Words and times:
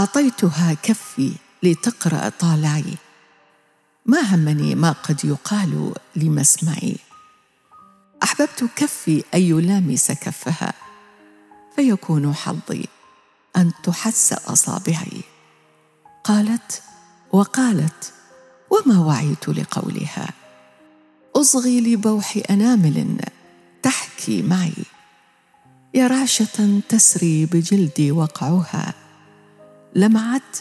أعطيتها 0.00 0.74
كفي 0.74 1.32
لتقرأ 1.62 2.28
طالعي. 2.28 2.96
ما 4.06 4.20
همني 4.20 4.74
ما 4.74 4.92
قد 4.92 5.24
يقال 5.24 5.94
لمسمعي. 6.16 6.96
أحببت 8.22 8.68
كفي 8.76 9.24
أن 9.34 9.40
يلامس 9.40 10.12
كفها 10.12 10.74
فيكون 11.76 12.34
حظي 12.34 12.84
أن 13.56 13.72
تحس 13.82 14.32
أصابعي. 14.32 15.22
قالت 16.24 16.82
وقالت 17.32 18.12
وما 18.70 18.98
وعيت 18.98 19.48
لقولها. 19.48 20.30
أصغي 21.36 21.80
لبوح 21.80 22.38
أنامل 22.50 23.18
تحكي 23.82 24.42
معي. 24.42 24.84
يا 25.94 26.06
رعشة 26.06 26.80
تسري 26.88 27.46
بجلدي 27.46 28.12
وقعها. 28.12 28.99
لمعت 29.94 30.56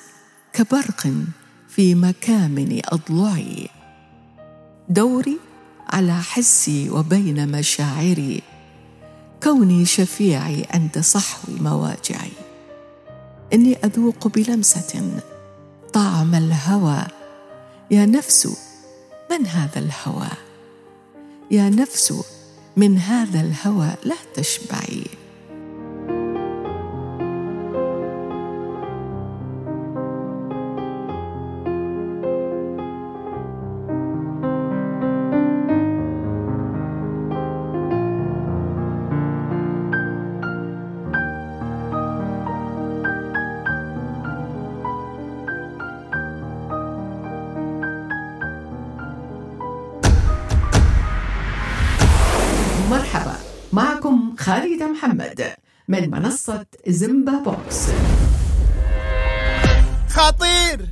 كبرق 0.53 1.07
في 1.67 1.95
مكامن 1.95 2.81
أضلعي. 2.85 3.69
دوري 4.89 5.39
على 5.87 6.21
حسي 6.21 6.89
وبين 6.89 7.51
مشاعري. 7.51 8.41
كوني 9.43 9.85
شفيعي 9.85 10.65
عند 10.69 10.99
صحو 10.99 11.51
مواجعي. 11.61 12.31
إني 13.53 13.77
أذوق 13.85 14.27
بلمسة 14.27 15.21
طعم 15.93 16.35
الهوى. 16.35 17.03
يا 17.91 18.05
نفس 18.05 18.47
من 19.31 19.47
هذا 19.47 19.79
الهوى؟ 19.79 20.29
يا 21.51 21.69
نفس 21.69 22.13
من 22.77 22.97
هذا 22.97 23.41
الهوى 23.41 23.89
لا 24.03 24.15
تشبعي. 24.33 25.18
محمد 54.99 55.53
من 55.87 56.11
منصة 56.11 56.65
زمبا 56.87 57.31
بوكس. 57.31 57.87
خطير! 60.09 60.85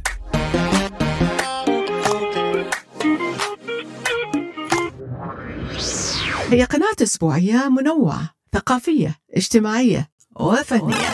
هي 6.51 6.63
قناة 6.63 6.95
أسبوعية 7.03 7.69
منوعة 7.69 8.29
ثقافية 8.53 9.15
اجتماعية 9.35 10.09
وفنية. 10.35 11.09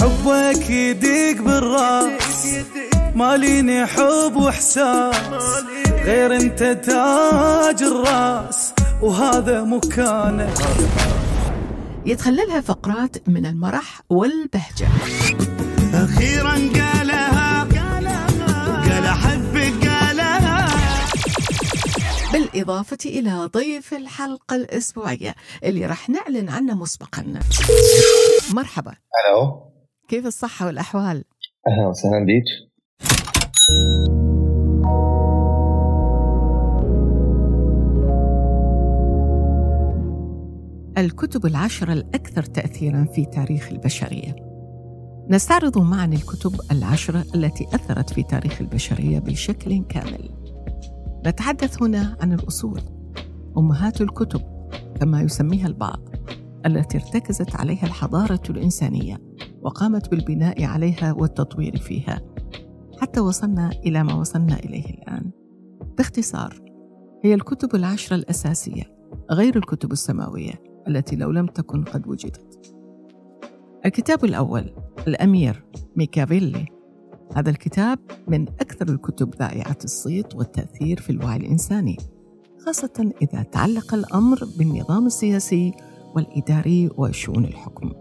حبك 0.00 0.70
يديك 0.70 1.40
بالراس 1.40 2.46
ماليني 3.14 3.86
حب 3.86 4.36
وإحساس 4.36 5.64
غير 6.04 6.36
أنت 6.36 6.58
تاج 6.58 7.82
الراس 7.82 8.72
وهذا 9.02 9.64
مكانه 9.64 10.54
يتخللها 12.06 12.60
فقرات 12.60 13.28
من 13.28 13.46
المرح 13.46 14.00
والبهجة. 14.10 14.88
أخيرا 15.94 16.50
قالها 16.50 17.64
قال 17.64 19.04
احبك 19.04 19.88
قالها. 19.88 20.68
بالإضافة 22.32 22.98
إلى 23.06 23.50
ضيف 23.52 23.94
الحلقة 23.94 24.56
الأسبوعية 24.56 25.34
اللي 25.64 25.86
راح 25.86 26.08
نعلن 26.10 26.48
عنه 26.48 26.74
مسبقا. 26.74 27.40
مرحبا. 28.54 28.90
ألو. 28.90 29.72
كيف 30.08 30.26
الصحة 30.26 30.66
والأحوال؟ 30.66 31.24
أهلا 31.68 31.88
وسهلا 31.88 32.24
بيك. 32.26 32.44
الكتب 40.98 41.46
العشرة 41.46 41.92
الأكثر 41.92 42.42
تأثيرا 42.42 43.04
في 43.04 43.24
تاريخ 43.24 43.68
البشرية. 43.72 44.36
نستعرض 45.28 45.78
معا 45.78 46.06
الكتب 46.06 46.60
العشرة 46.72 47.24
التي 47.34 47.64
أثرت 47.64 48.10
في 48.10 48.22
تاريخ 48.22 48.60
البشرية 48.60 49.18
بشكل 49.18 49.84
كامل. 49.84 50.30
نتحدث 51.26 51.82
هنا 51.82 52.16
عن 52.20 52.32
الأصول، 52.32 52.80
أمهات 53.58 54.00
الكتب 54.00 54.40
كما 55.00 55.22
يسميها 55.22 55.66
البعض، 55.66 56.08
التي 56.66 56.98
ارتكزت 56.98 57.56
عليها 57.56 57.84
الحضارة 57.84 58.42
الإنسانية 58.50 59.18
وقامت 59.62 60.10
بالبناء 60.10 60.64
عليها 60.64 61.12
والتطوير 61.12 61.76
فيها، 61.76 62.20
حتى 63.00 63.20
وصلنا 63.20 63.70
إلى 63.70 64.02
ما 64.02 64.14
وصلنا 64.14 64.58
إليه 64.58 64.90
الآن. 64.90 65.30
باختصار، 65.98 66.62
هي 67.24 67.34
الكتب 67.34 67.74
العشرة 67.74 68.16
الأساسية 68.16 68.82
غير 69.30 69.56
الكتب 69.56 69.92
السماوية 69.92 70.69
التي 70.88 71.16
لو 71.16 71.30
لم 71.30 71.46
تكن 71.46 71.84
قد 71.84 72.08
وجدت. 72.08 72.74
الكتاب 73.86 74.24
الأول 74.24 74.70
الأمير 75.08 75.64
ميكافيلي 75.96 76.66
هذا 77.36 77.50
الكتاب 77.50 77.98
من 78.28 78.48
أكثر 78.48 78.88
الكتب 78.88 79.34
ذائعة 79.34 79.78
الصيت 79.84 80.34
والتأثير 80.34 81.00
في 81.00 81.10
الوعي 81.10 81.36
الإنساني 81.36 81.96
خاصة 82.66 83.12
إذا 83.22 83.42
تعلق 83.42 83.94
الأمر 83.94 84.38
بالنظام 84.58 85.06
السياسي 85.06 85.72
والإداري 86.14 86.90
وشؤون 86.96 87.44
الحكم. 87.44 87.92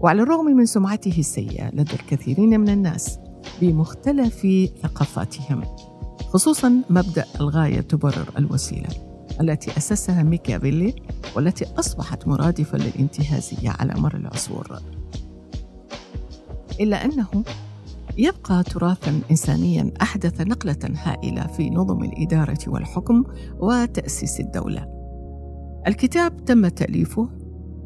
وعلى 0.00 0.22
الرغم 0.22 0.44
من 0.44 0.66
سمعته 0.66 1.18
السيئة 1.18 1.68
لدى 1.68 1.92
الكثيرين 1.92 2.60
من 2.60 2.68
الناس 2.68 3.18
بمختلف 3.60 4.46
ثقافاتهم 4.82 5.62
خصوصا 6.28 6.82
مبدأ 6.90 7.24
الغاية 7.40 7.80
تبرر 7.80 8.30
الوسيلة 8.38 9.11
التي 9.40 9.76
أسسها 9.76 10.22
ميكافيلي 10.22 10.94
والتي 11.36 11.66
أصبحت 11.78 12.28
مرادفة 12.28 12.78
للانتهازية 12.78 13.70
على 13.70 13.94
مر 14.00 14.16
العصور. 14.16 14.78
إلا 16.80 17.04
أنه 17.04 17.26
يبقى 18.18 18.62
تراثا 18.62 19.20
إنسانيا 19.30 19.92
أحدث 20.02 20.40
نقلة 20.40 20.78
هائلة 20.94 21.46
في 21.46 21.70
نظم 21.70 22.04
الإدارة 22.04 22.58
والحكم 22.66 23.24
وتأسيس 23.58 24.40
الدولة. 24.40 24.88
الكتاب 25.86 26.44
تم 26.44 26.68
تأليفه 26.68 27.28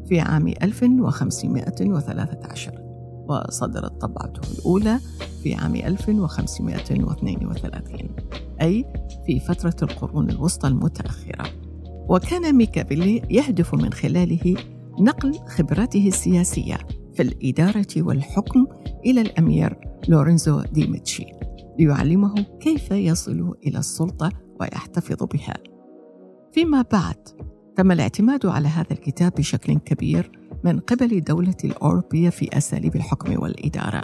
في 0.09 0.19
عام 0.19 0.47
1513 0.47 2.81
وصدرت 3.29 4.01
طبعته 4.01 4.41
الأولى 4.59 4.99
في 5.43 5.55
عام 5.55 5.75
1532 5.75 8.09
أي 8.61 8.85
في 9.27 9.39
فترة 9.39 9.75
القرون 9.83 10.29
الوسطى 10.29 10.67
المتأخرة. 10.67 11.45
وكان 12.09 12.55
ميكافيلي 12.55 13.21
يهدف 13.29 13.73
من 13.73 13.93
خلاله 13.93 14.55
نقل 14.99 15.33
خبرته 15.47 16.07
السياسية 16.07 16.77
في 17.13 17.21
الإدارة 17.23 17.87
والحكم 17.97 18.67
إلى 19.05 19.21
الأمير 19.21 19.77
لورينزو 20.07 20.61
دي 20.61 20.87
ميتشي 20.87 21.25
ليعلمه 21.79 22.35
كيف 22.59 22.91
يصل 22.91 23.53
إلى 23.67 23.79
السلطة 23.79 24.29
ويحتفظ 24.59 25.23
بها. 25.23 25.53
فيما 26.51 26.85
بعد 26.91 27.27
تم 27.75 27.91
الاعتماد 27.91 28.45
على 28.45 28.67
هذا 28.67 28.91
الكتاب 28.91 29.31
بشكل 29.31 29.77
كبير 29.77 30.31
من 30.63 30.79
قبل 30.79 31.11
الدولة 31.11 31.57
الأوروبية 31.63 32.29
في 32.29 32.57
أساليب 32.57 32.95
الحكم 32.95 33.41
والإدارة. 33.41 34.01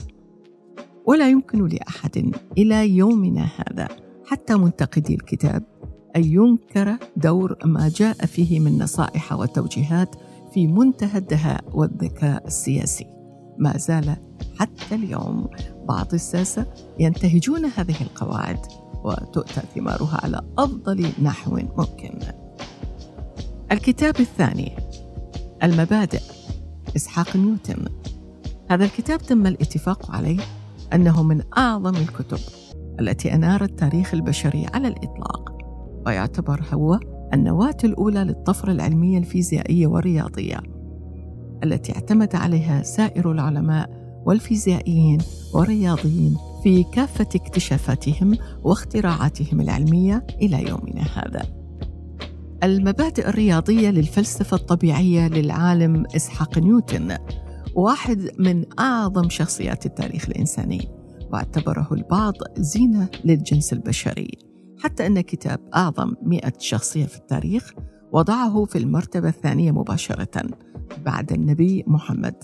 ولا 1.05 1.29
يمكن 1.29 1.67
لأحد 1.67 2.31
إلى 2.57 2.89
يومنا 2.89 3.49
هذا 3.57 4.02
حتى 4.25 4.55
منتقدي 4.55 5.13
الكتاب 5.13 5.63
أن 6.15 6.23
ينكر 6.23 6.97
دور 7.17 7.57
ما 7.65 7.91
جاء 7.95 8.25
فيه 8.25 8.59
من 8.59 8.77
نصائح 8.77 9.33
وتوجيهات 9.33 10.15
في 10.53 10.67
منتهى 10.67 11.17
الدهاء 11.17 11.63
والذكاء 11.73 12.47
السياسي. 12.47 13.07
ما 13.57 13.77
زال 13.77 14.15
حتى 14.59 14.95
اليوم 14.95 15.47
بعض 15.87 16.13
الساسة 16.13 16.65
ينتهجون 16.99 17.65
هذه 17.65 18.01
القواعد 18.01 18.59
وتؤتى 19.03 19.61
ثمارها 19.75 20.19
على 20.23 20.41
أفضل 20.57 21.11
نحو 21.23 21.59
ممكن. 21.77 22.19
الكتاب 23.71 24.19
الثاني 24.19 24.71
المبادئ 25.63 26.21
إسحاق 26.95 27.35
نيوتن. 27.35 27.85
هذا 28.69 28.85
الكتاب 28.85 29.21
تم 29.21 29.47
الاتفاق 29.47 30.11
عليه 30.11 30.39
أنه 30.93 31.23
من 31.23 31.41
أعظم 31.57 31.95
الكتب. 31.95 32.39
التي 32.99 33.33
أنارت 33.33 33.79
تاريخ 33.79 34.13
البشرية 34.13 34.67
على 34.73 34.87
الإطلاق 34.87 35.57
ويعتبر 36.05 36.61
هو 36.73 36.99
النواة 37.33 37.77
الأولى 37.83 38.23
للطفرة 38.23 38.71
العلمية 38.71 39.17
الفيزيائية 39.17 39.87
والرياضية 39.87 40.57
التي 41.63 41.95
اعتمد 41.95 42.35
عليها 42.35 42.83
سائر 42.83 43.31
العلماء 43.31 44.03
والفيزيائيين 44.25 45.17
والرياضيين 45.53 46.37
في 46.63 46.83
كافة 46.83 47.27
اكتشافاتهم 47.35 48.37
واختراعاتهم 48.63 49.61
العلمية 49.61 50.27
إلى 50.41 50.69
يومنا 50.69 51.03
هذا. 51.15 51.45
المبادئ 52.63 53.29
الرياضية 53.29 53.89
للفلسفة 53.89 54.57
الطبيعية 54.57 55.27
للعالم 55.27 56.03
إسحاق 56.15 56.57
نيوتن 56.57 57.17
واحد 57.75 58.29
من 58.39 58.65
أعظم 58.79 59.29
شخصيات 59.29 59.85
التاريخ 59.85 60.25
الإنساني 60.29 60.87
واعتبره 61.33 61.87
البعض 61.91 62.33
زينة 62.57 63.09
للجنس 63.25 63.73
البشري 63.73 64.37
حتى 64.79 65.07
أن 65.07 65.21
كتاب 65.21 65.59
أعظم 65.75 66.13
مئة 66.21 66.53
شخصية 66.59 67.05
في 67.05 67.17
التاريخ 67.17 67.73
وضعه 68.11 68.65
في 68.65 68.77
المرتبة 68.77 69.29
الثانية 69.29 69.71
مباشرة 69.71 70.49
بعد 71.05 71.31
النبي 71.31 71.83
محمد. 71.87 72.35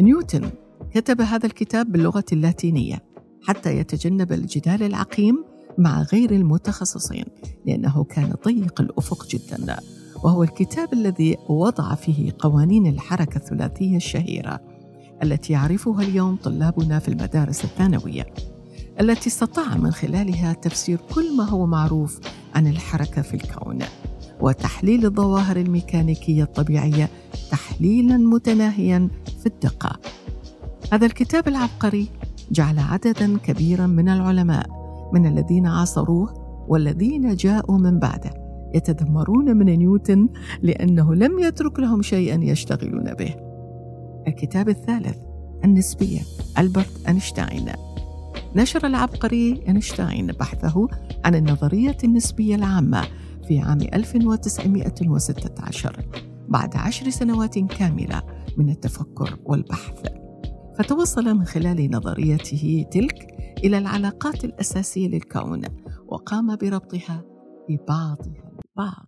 نيوتن 0.00 0.50
كتب 0.90 1.20
هذا 1.20 1.46
الكتاب 1.46 1.92
باللغة 1.92 2.24
اللاتينية 2.32 3.04
حتى 3.42 3.78
يتجنب 3.78 4.32
الجدال 4.32 4.82
العقيم 4.82 5.44
مع 5.78 6.02
غير 6.02 6.30
المتخصصين 6.30 7.24
لأنه 7.66 8.04
كان 8.04 8.34
ضيق 8.44 8.80
الأفق 8.80 9.26
جدا 9.26 9.76
وهو 10.24 10.42
الكتاب 10.42 10.92
الذي 10.92 11.36
وضع 11.48 11.94
فيه 11.94 12.32
قوانين 12.38 12.86
الحركة 12.86 13.36
الثلاثية 13.36 13.96
الشهيرة. 13.96 14.73
التي 15.22 15.52
يعرفها 15.52 16.02
اليوم 16.02 16.36
طلابنا 16.36 16.98
في 16.98 17.08
المدارس 17.08 17.64
الثانوية 17.64 18.26
التي 19.00 19.26
استطاع 19.28 19.76
من 19.76 19.90
خلالها 19.90 20.52
تفسير 20.52 20.98
كل 21.14 21.36
ما 21.36 21.44
هو 21.44 21.66
معروف 21.66 22.20
عن 22.54 22.66
الحركة 22.66 23.22
في 23.22 23.34
الكون 23.34 23.78
وتحليل 24.40 25.06
الظواهر 25.06 25.56
الميكانيكية 25.56 26.42
الطبيعية 26.42 27.10
تحليلا 27.50 28.16
متناهيا 28.16 29.08
في 29.40 29.46
الدقة 29.46 29.98
هذا 30.92 31.06
الكتاب 31.06 31.48
العبقري 31.48 32.08
جعل 32.50 32.78
عددا 32.78 33.38
كبيرا 33.38 33.86
من 33.86 34.08
العلماء 34.08 34.66
من 35.12 35.26
الذين 35.26 35.66
عاصروه 35.66 36.44
والذين 36.68 37.36
جاءوا 37.36 37.78
من 37.78 37.98
بعده 37.98 38.30
يتذمرون 38.74 39.56
من 39.56 39.66
نيوتن 39.66 40.28
لأنه 40.62 41.14
لم 41.14 41.38
يترك 41.38 41.80
لهم 41.80 42.02
شيئا 42.02 42.44
يشتغلون 42.44 43.14
به. 43.14 43.43
الكتاب 44.28 44.68
الثالث 44.68 45.16
النسبية 45.64 46.20
ألبرت 46.58 47.06
أينشتاين 47.08 47.72
نشر 48.56 48.86
العبقري 48.86 49.62
أينشتاين 49.68 50.26
بحثه 50.26 50.88
عن 51.24 51.34
النظرية 51.34 51.96
النسبية 52.04 52.54
العامة 52.54 53.04
في 53.48 53.58
عام 53.58 53.80
1916 53.80 56.04
بعد 56.48 56.76
عشر 56.76 57.10
سنوات 57.10 57.58
كاملة 57.58 58.22
من 58.58 58.70
التفكر 58.70 59.38
والبحث. 59.44 60.06
فتوصل 60.78 61.24
من 61.24 61.44
خلال 61.44 61.90
نظريته 61.90 62.86
تلك 62.90 63.26
إلى 63.64 63.78
العلاقات 63.78 64.44
الأساسية 64.44 65.08
للكون 65.08 65.62
وقام 66.06 66.56
بربطها 66.56 67.22
ببعضها 67.68 68.52
البعض 68.70 69.06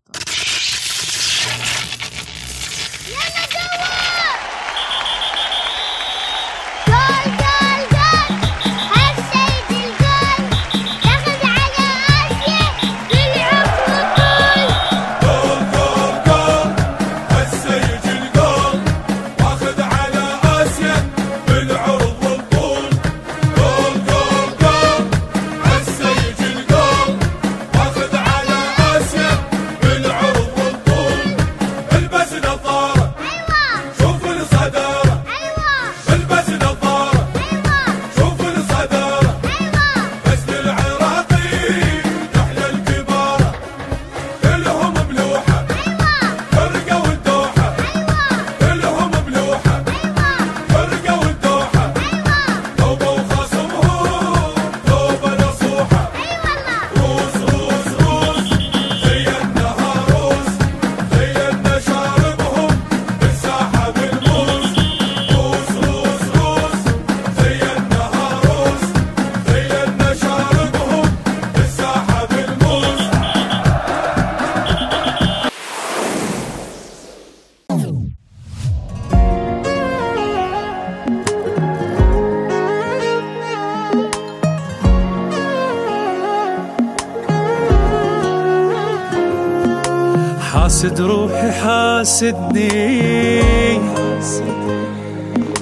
حاسدني 92.17 93.41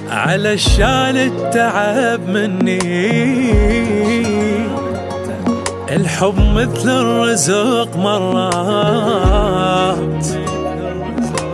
على 0.09 0.57
شان 0.57 1.17
التعب 1.17 2.29
مني. 2.29 2.79
الحب 5.91 6.39
مثل 6.39 6.89
الرزق 6.89 7.97
مرات 7.97 9.45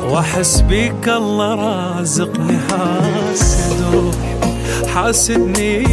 وأحس 0.10 0.62
بيك 0.62 1.08
الله 1.08 1.56
رازقني. 1.56 2.58
حاسد 2.70 4.16
حاسدني 4.88 5.86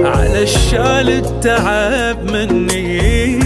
على 0.00 0.42
الشال 0.42 1.10
التعب 1.10 2.30
مني. 2.30 3.44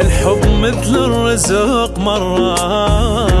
الحب 0.00 0.49
مثل 0.60 0.94
الرزق 0.94 1.98
مرات 1.98 3.40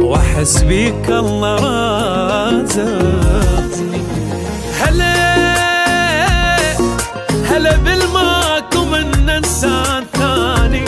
وأحس 0.00 0.62
بيك 0.62 1.08
الله 1.08 1.56
رازق 1.56 2.82
هلا 4.80 5.22
هلا 7.50 7.76
بالماكو 7.76 8.84
من 8.84 9.28
إنسان 9.30 10.04
ثاني 10.12 10.84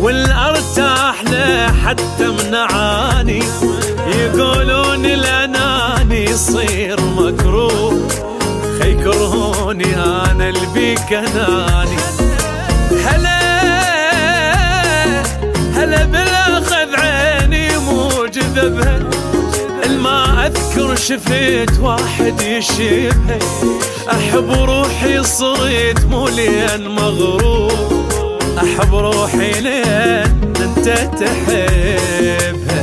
والأرتاح 0.00 1.22
له 1.30 1.72
حتى 1.86 2.28
منعاني 2.28 3.42
يقولون 4.06 5.06
الأناني 5.06 6.24
يصير 6.24 7.00
مكروه 7.00 8.08
خيكرهوني 8.82 9.94
أنا 9.96 10.48
البيك 10.48 11.12
أناني. 11.12 11.98
أذكر 20.48 20.94
شفيت 20.96 21.78
واحد 21.80 22.40
يشبه 22.40 23.38
أحب 24.10 24.50
روحي 24.50 25.22
صريت 25.22 26.04
مو 26.04 26.28
لين 26.28 26.88
مغرور. 26.88 28.04
أحب 28.58 28.94
روحي 28.94 29.60
لين 29.60 30.42
أنت 30.60 30.88
تحبها 31.20 32.77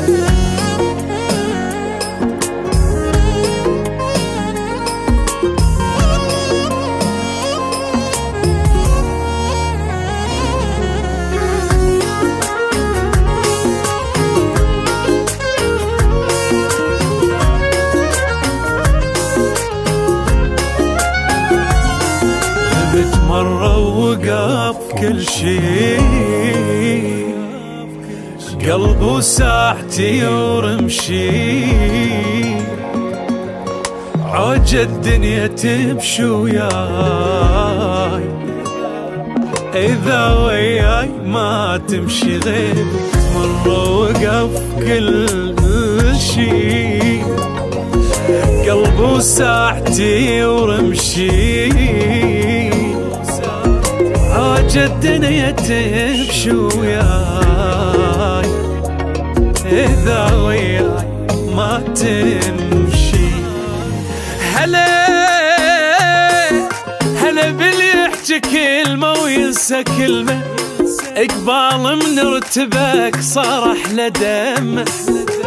ساعتي 29.66 30.28
ورمشي 30.28 31.66
عوج 34.26 34.76
الدنيا 34.76 35.48
تمشي 35.48 36.26
وياي. 36.26 36.70
إذا 39.74 40.38
وياي 40.46 41.10
ما 41.26 41.82
تمشي 41.88 42.38
غير 42.38 42.86
مر 43.36 43.70
وقف 43.70 44.54
كل 44.80 45.26
شي 46.18 47.22
قلبه 48.70 49.20
ساعتي 49.20 50.46
ورمشي 50.46 51.70
عوج 54.30 54.78
الدنيا 54.78 55.52
تمشي 55.52 56.52
وياي. 56.52 57.55
إذا 59.76 60.34
وياي 60.36 61.08
ما 61.56 61.84
تمشي. 61.96 63.30
هلا 64.54 65.06
هلا 67.18 67.50
باللي 67.50 68.04
يحكي 68.04 68.40
كلمة 68.40 69.14
وينسى 69.14 69.84
كلمة. 69.84 70.42
إقبال 71.18 71.96
من 71.98 72.20
ارتبك 72.20 73.22
صار 73.22 73.72
أحلى 73.72 74.10
دم. 74.10 74.84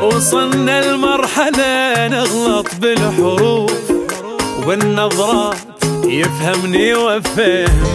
وصلنا 0.03 0.81
المرحلة 0.81 2.09
نغلط 2.09 2.67
بالحروف. 2.81 3.73
وبالنظرات 4.59 5.57
يفهمني 6.05 6.95
وأفهمه. 6.95 7.89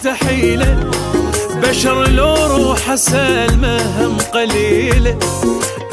مستحيلة. 0.00 0.90
بشر 1.62 2.08
لو 2.08 2.34
روح 2.34 2.94
سلمة 2.94 4.06
هم 4.06 4.16
قليلة. 4.18 5.18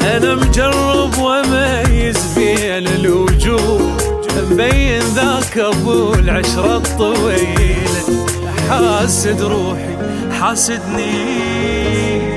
أنا 0.00 0.34
مجرب 0.34 1.18
وأميز 1.18 2.38
بين 2.38 2.86
الوجوه 2.86 3.96
مبين 4.36 5.02
ذاك 5.02 5.58
أبو 5.58 6.14
العشرة 6.14 6.76
الطويلة. 6.76 8.26
حاسد 8.68 9.42
روحي 9.42 9.96
حاسدني. 10.40 12.27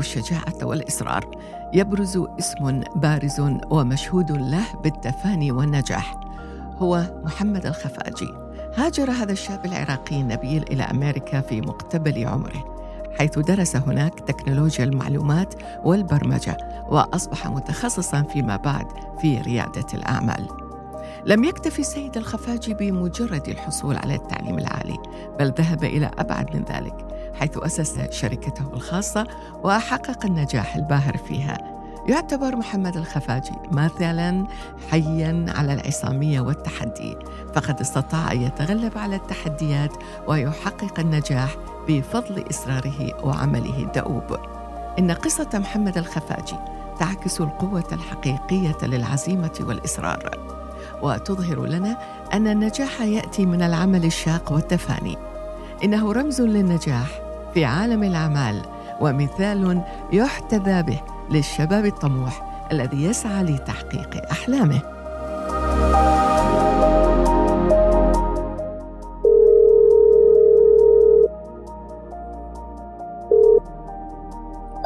يتطلب 0.00 0.20
الشجاعة 0.20 0.66
والإصرار. 0.66 1.24
يبرز 1.72 2.18
اسم 2.38 2.80
بارز 2.96 3.40
ومشهود 3.70 4.32
له 4.32 4.64
بالتفاني 4.82 5.52
والنجاح. 5.52 6.14
هو 6.78 7.02
محمد 7.24 7.66
الخفاجي. 7.66 8.28
هاجر 8.76 9.10
هذا 9.10 9.32
الشاب 9.32 9.66
العراقي 9.66 10.20
النبيل 10.20 10.62
إلى 10.62 10.82
أمريكا 10.82 11.40
في 11.40 11.60
مقتبل 11.60 12.26
عمره 12.26 12.64
حيث 13.18 13.38
درس 13.38 13.76
هناك 13.76 14.20
تكنولوجيا 14.20 14.84
المعلومات 14.84 15.54
والبرمجة 15.84 16.56
وأصبح 16.88 17.46
متخصصا 17.46 18.22
فيما 18.22 18.56
بعد 18.56 18.86
في 19.20 19.38
ريادة 19.40 19.86
الأعمال. 19.94 20.48
لم 21.26 21.44
يكتفي 21.44 21.78
السيد 21.78 22.16
الخفاجي 22.16 22.74
بمجرد 22.74 23.48
الحصول 23.48 23.96
على 23.96 24.14
التعليم 24.14 24.58
العالي 24.58 24.98
بل 25.38 25.52
ذهب 25.58 25.84
إلى 25.84 26.10
أبعد 26.18 26.56
من 26.56 26.64
ذلك. 26.64 27.19
حيث 27.40 27.58
أسس 27.58 28.00
شركته 28.10 28.64
الخاصة 28.74 29.26
وحقق 29.64 30.24
النجاح 30.24 30.76
الباهر 30.76 31.16
فيها. 31.16 31.80
يعتبر 32.08 32.56
محمد 32.56 32.96
الخفاجي 32.96 33.52
مثلا 33.70 34.46
حيا 34.90 35.46
على 35.48 35.72
العصامية 35.74 36.40
والتحدي 36.40 37.16
فقد 37.54 37.80
استطاع 37.80 38.32
أن 38.32 38.42
يتغلب 38.42 38.98
على 38.98 39.16
التحديات 39.16 39.92
ويحقق 40.28 41.00
النجاح 41.00 41.56
بفضل 41.88 42.44
إصراره 42.50 43.24
وعمله 43.24 43.78
الدؤوب 43.78 44.36
إن 44.98 45.10
قصة 45.10 45.48
محمد 45.54 45.98
الخفاجي 45.98 46.56
تعكس 46.98 47.40
القوة 47.40 47.88
الحقيقية 47.92 48.76
للعزيمة 48.82 49.58
والإصرار 49.60 50.30
وتظهر 51.02 51.66
لنا 51.66 51.98
أن 52.32 52.46
النجاح 52.46 53.00
يأتي 53.00 53.46
من 53.46 53.62
العمل 53.62 54.04
الشاق 54.04 54.52
والتفاني. 54.52 55.16
إنه 55.84 56.12
رمز 56.12 56.40
للنجاح 56.40 57.29
في 57.54 57.64
عالم 57.64 58.02
الأعمال 58.02 58.62
ومثال 59.00 59.82
يحتذى 60.12 60.82
به 60.82 61.00
للشباب 61.30 61.84
الطموح 61.84 62.66
الذي 62.72 63.04
يسعى 63.04 63.42
لتحقيق 63.42 64.30
أحلامه 64.30 64.80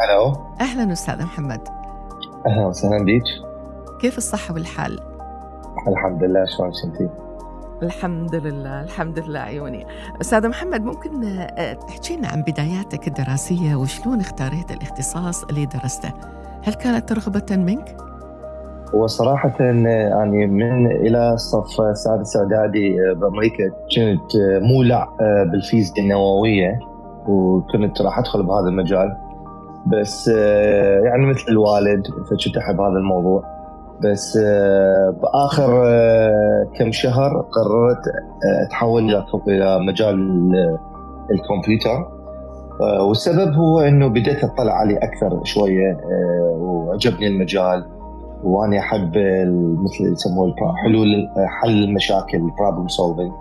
ألو 0.05 0.37
أهلا 0.61 0.93
أستاذ 0.93 1.23
محمد 1.23 1.69
أهلا 2.47 2.67
وسهلا 2.67 3.05
بيك 3.05 3.25
كيف 4.01 4.19
الصحة 4.19 4.55
والحال؟ 4.55 5.01
الحمد 5.89 6.23
لله 6.23 6.45
شلونك 6.45 6.75
انتي؟ 6.85 7.09
الحمد 7.85 8.35
لله 8.35 8.83
الحمد 8.83 9.19
لله 9.19 9.41
عيوني. 9.41 9.87
أستاذ 10.21 10.49
محمد 10.49 10.85
ممكن 10.85 11.25
آه، 11.25 11.73
تحكينا 11.73 12.29
عن 12.29 12.43
بداياتك 12.43 13.09
الدراسية 13.09 13.75
وشلون 13.75 14.21
اختاريت 14.21 14.71
الاختصاص 14.71 15.45
اللي 15.45 15.67
درسته؟ 15.67 16.13
هل 16.65 16.75
كانت 16.75 17.13
رغبة 17.13 17.57
منك؟ 17.57 17.97
وصراحة 18.95 19.57
يعني 19.61 20.47
من 20.47 20.87
إلى 20.87 21.37
صف 21.37 21.97
سادس 21.97 22.37
إعدادي 22.37 22.97
بأمريكا 23.15 23.69
كنت 23.69 24.33
مولع 24.63 25.09
بالفيزياء 25.53 26.01
النووية 26.01 26.79
وكنت 27.27 28.03
راح 28.03 28.19
أدخل 28.19 28.43
بهذا 28.43 28.69
المجال. 28.69 29.17
بس 29.87 30.29
يعني 31.05 31.27
مثل 31.27 31.45
الوالد 31.49 32.07
فكنت 32.07 32.57
أحب 32.57 32.81
هذا 32.81 32.99
الموضوع. 32.99 33.54
بس 34.01 34.39
بآخر 35.23 35.85
كم 36.79 36.93
شهر 36.93 37.31
قررت 37.53 38.03
أتحول 38.67 39.03
إلى 39.03 39.25
إلى 39.49 39.79
مجال 39.79 40.19
الكمبيوتر. 41.31 42.09
والسبب 43.09 43.55
هو 43.55 43.81
إنه 43.81 44.09
بديت 44.09 44.45
أطلع 44.45 44.73
عليه 44.73 44.97
أكثر 44.97 45.45
شوية 45.45 46.01
وعجبني 46.59 47.27
المجال. 47.27 47.85
وأنا 48.45 48.79
أحب 48.79 49.13
مثل 49.83 50.13
يسموه 50.13 50.55
حلول 50.85 51.31
حل 51.47 51.85
المشاكل 51.85 52.39
ال 52.39 52.45
problem 52.45 52.89
solving 52.89 53.33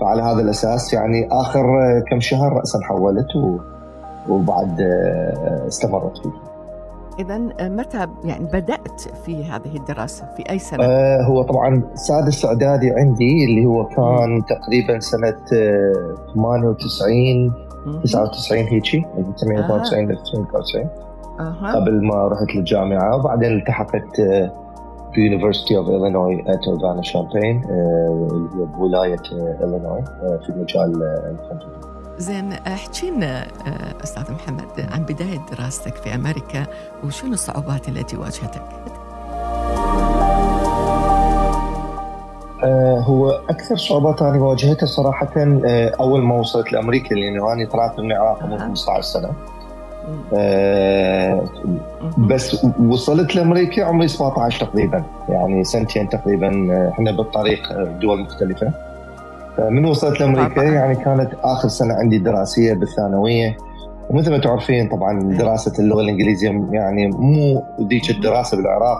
فعلى 0.00 0.22
هذا 0.22 0.40
الأساس 0.40 0.94
يعني 0.94 1.28
آخر 1.32 1.64
كم 2.10 2.20
شهر 2.20 2.52
راسا 2.52 2.78
حولت 2.82 3.60
وبعد 4.28 4.80
استمرت 5.68 6.18
فيه. 6.18 6.51
إذا 7.18 7.38
متى 7.68 8.06
يعني 8.24 8.44
بدأت 8.44 9.00
في 9.24 9.44
هذه 9.44 9.76
الدراسة 9.76 10.26
في 10.36 10.50
أي 10.50 10.58
سنة؟ 10.58 10.84
آه 10.84 11.22
هو 11.22 11.42
طبعا 11.42 11.82
سادس 11.94 12.44
اعدادي 12.44 12.90
عندي 12.90 13.44
اللي 13.44 13.66
هو 13.66 13.84
كان 13.84 14.42
تقريبا 14.48 14.98
سنة 14.98 15.36
آه، 15.52 16.14
98 16.34 17.52
مهم. 17.86 18.00
99 18.02 18.64
هيجي 18.66 19.04
1992 19.18 20.08
ل 20.08 20.18
93 20.52 20.88
أها. 21.40 21.74
قبل 21.74 22.04
ما 22.04 22.28
رحت 22.28 22.54
للجامعة 22.54 23.16
وبعدين 23.16 23.52
التحقت 23.52 24.20
آه، 24.20 24.62
في 25.14 25.20
يونيفرستي 25.20 25.76
أوف 25.76 25.88
إلينوي 25.88 26.40
ات 26.46 26.68
اورفانا 26.68 27.02
شامبين 27.02 27.64
اللي 27.64 28.62
هي 28.62 28.66
بولايه 28.66 29.22
آه، 29.32 29.64
إلينوي 29.64 30.00
آه، 30.22 30.40
في 30.46 30.52
مجال 30.52 31.02
آه، 31.02 31.30
الكمبيوتر. 31.30 32.01
زين 32.22 32.52
احكي 32.52 33.10
لنا 33.10 33.42
آه، 33.42 34.02
أستاذ 34.04 34.32
محمد 34.32 34.86
عن 34.92 35.02
بداية 35.02 35.40
دراستك 35.52 35.96
في 35.96 36.14
أمريكا 36.14 36.66
وشنو 37.04 37.32
الصعوبات 37.32 37.88
التي 37.88 38.16
واجهتك؟ 38.16 38.62
آه، 42.64 43.00
هو 43.00 43.30
أكثر 43.30 43.76
صعوبات 43.76 44.22
أنا 44.22 44.38
واجهتها 44.42 44.86
صراحة 44.86 45.28
آه، 45.36 45.92
أول 46.00 46.22
ما 46.22 46.34
وصلت 46.34 46.72
لأمريكا 46.72 47.14
لأنه 47.14 47.52
أنا 47.52 47.68
طلعت 47.68 47.98
من 47.98 48.12
العراق 48.12 48.42
عمري 48.42 48.54
أها. 48.54 48.58
15 48.66 49.02
سنة 49.02 49.28
مم. 50.08 50.20
آه، 50.34 51.44
مهم. 52.02 52.26
بس 52.28 52.66
وصلت 52.88 53.36
لأمريكا 53.36 53.84
عمري 53.84 54.08
17 54.08 54.66
تقريبا 54.66 55.04
يعني 55.28 55.64
سنتين 55.64 56.08
تقريبا 56.08 56.48
إحنا 56.92 57.10
بالطريق 57.12 57.72
دول 58.00 58.20
مختلفة 58.20 58.91
من 59.58 59.84
وصلت 59.84 60.20
لامريكا 60.20 60.60
يعني 60.60 60.94
كانت 60.94 61.30
آخر 61.42 61.68
سنة 61.68 61.94
عندي 61.94 62.18
دراسية 62.18 62.74
بالثانوية. 62.74 63.56
ومثل 64.10 64.30
ما 64.30 64.38
تعرفين 64.38 64.88
طبعا 64.88 65.36
دراسة 65.38 65.72
اللغة 65.78 66.00
الإنجليزية 66.00 66.68
يعني 66.70 67.08
مو 67.08 67.62
ذيك 67.80 68.10
الدراسة 68.10 68.56
بالعراق. 68.56 68.98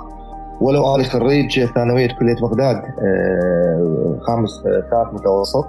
ولو 0.61 0.95
أنا 0.95 1.05
خريج 1.05 1.65
ثانوية 1.65 2.09
كلية 2.09 2.35
بغداد 2.35 2.77
آه، 2.77 4.19
خامس 4.21 4.51
آه، 4.67 4.91
ثالث 4.91 5.21
متوسط. 5.21 5.65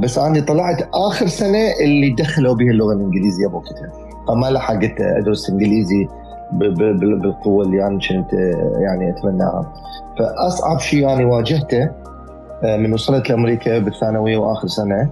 بس 0.00 0.18
أنا 0.18 0.40
طلعت 0.40 0.88
آخر 0.94 1.26
سنة 1.26 1.72
اللي 1.80 2.10
دخلوا 2.10 2.54
بها 2.54 2.70
اللغة 2.70 2.92
الإنجليزية 2.92 3.46
بوقتها. 3.46 3.92
فما 4.28 4.50
لحقت 4.50 5.00
أدرس 5.00 5.50
إنجليزي 5.50 6.08
بالقوه 6.52 7.64
اللي 7.64 7.86
أنا 7.86 7.98
كنت 7.98 8.34
آه، 8.34 8.72
يعني 8.78 9.10
اتمناها 9.10 9.72
فأصعب 10.18 10.78
شيء 10.78 11.00
يعني 11.00 11.24
واجهته 11.24 11.90
من 12.64 12.92
وصلت 12.92 13.30
لأمريكا 13.30 13.78
بالثانوية 13.78 14.36
وآخر 14.36 14.68
سنة. 14.68 15.10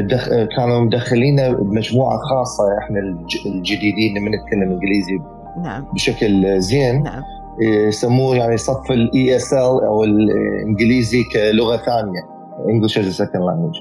دخ... 0.00 0.28
كانوا 0.56 0.80
مدخلينا 0.80 1.52
بمجموعه 1.52 2.18
خاصة 2.18 2.78
إحنا 2.78 2.98
الجديدين 3.46 4.16
اللي 4.16 4.30
نتكلم 4.30 4.72
إنجليزي 4.72 5.18
نعم. 5.62 5.86
بشكل 5.94 6.60
زين. 6.60 7.02
نعم. 7.02 7.22
يسموه 7.62 8.36
يعني 8.36 8.56
صف 8.56 8.90
ال 8.90 9.36
ESL 9.36 9.58
أو 9.58 10.04
الانجليزي 10.04 11.22
كلغة 11.32 11.76
ثانية 11.76 12.20
English 12.68 12.98
as 12.98 13.08
second 13.08 13.42
language 13.42 13.74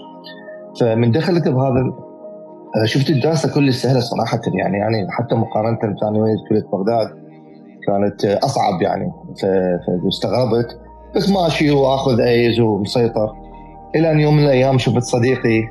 فمن 0.80 1.12
دخلت 1.12 1.48
بهذا 1.48 1.94
شفت 2.86 3.10
الدراسة 3.10 3.54
كلها 3.56 3.72
سهلة 3.72 4.00
صراحة 4.00 4.42
يعني 4.54 4.78
يعني 4.78 5.08
حتى 5.12 5.36
مقارنة 5.36 5.78
بثانوية 5.78 6.36
كلية 6.50 6.64
بغداد 6.74 7.08
كانت 7.88 8.26
أصعب 8.44 8.82
يعني 8.82 9.12
فاستغربت. 10.04 10.80
بس 11.16 11.30
ماشي 11.30 11.72
واخذ 11.72 12.20
A's 12.20 12.60
ومسيطر. 12.60 13.34
إلى 13.96 14.12
أن 14.12 14.20
يوم 14.20 14.38
من 14.38 14.44
الأيام 14.44 14.78
شفت 14.78 15.04
صديقي 15.04 15.64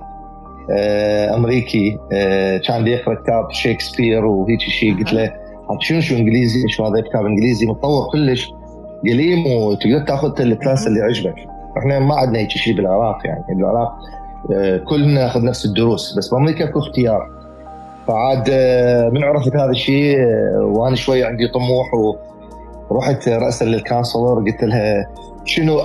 آه، 0.70 1.34
أمريكي 1.34 1.98
آه، 2.12 2.56
كان 2.56 2.86
يقرا 2.86 3.14
كتاب 3.14 3.50
شكسبير 3.50 4.24
وهيك 4.26 4.60
شيء. 4.60 4.98
قلت 4.98 5.12
له 5.12 5.32
شنو 5.80 6.00
شو 6.00 6.16
إنجليزي؟ 6.16 6.68
شو 6.68 6.84
هذا 6.84 7.00
كتاب 7.00 7.26
إنجليزي؟ 7.26 7.66
متطور 7.66 8.10
كلش 8.12 8.50
قليم 9.02 9.46
وتقدر 9.46 9.98
تأخذ 9.98 10.40
ال 10.40 10.48
class 10.48 10.86
اللي 10.86 11.00
يعجبك. 11.00 11.34
إحنا 11.78 11.98
ما 11.98 12.14
عندنا 12.14 12.38
هيك 12.38 12.50
شيء 12.50 12.76
بالعراق 12.76 13.18
يعني. 13.24 13.44
بالعراق 13.48 13.92
آه، 14.52 14.76
كلنا 14.76 15.20
ناخذ 15.20 15.44
نفس 15.44 15.64
الدروس 15.64 16.18
بس 16.18 16.28
بأمريكا 16.28 16.64
اكو 16.64 16.78
اختيار. 16.78 17.30
فعاد 18.06 18.50
من 19.12 19.24
عرفت 19.24 19.56
هذا 19.56 19.70
الشيء 19.70 20.18
وأنا 20.60 20.96
شوي 20.96 21.24
عندي 21.24 21.48
طموح 21.48 21.86
ورحت 22.90 23.28
راسا 23.28 23.64
لل 23.64 23.77
counselor 23.77 24.34
قلت 24.34 24.64
لها 24.64 25.06
شنو 25.44 25.78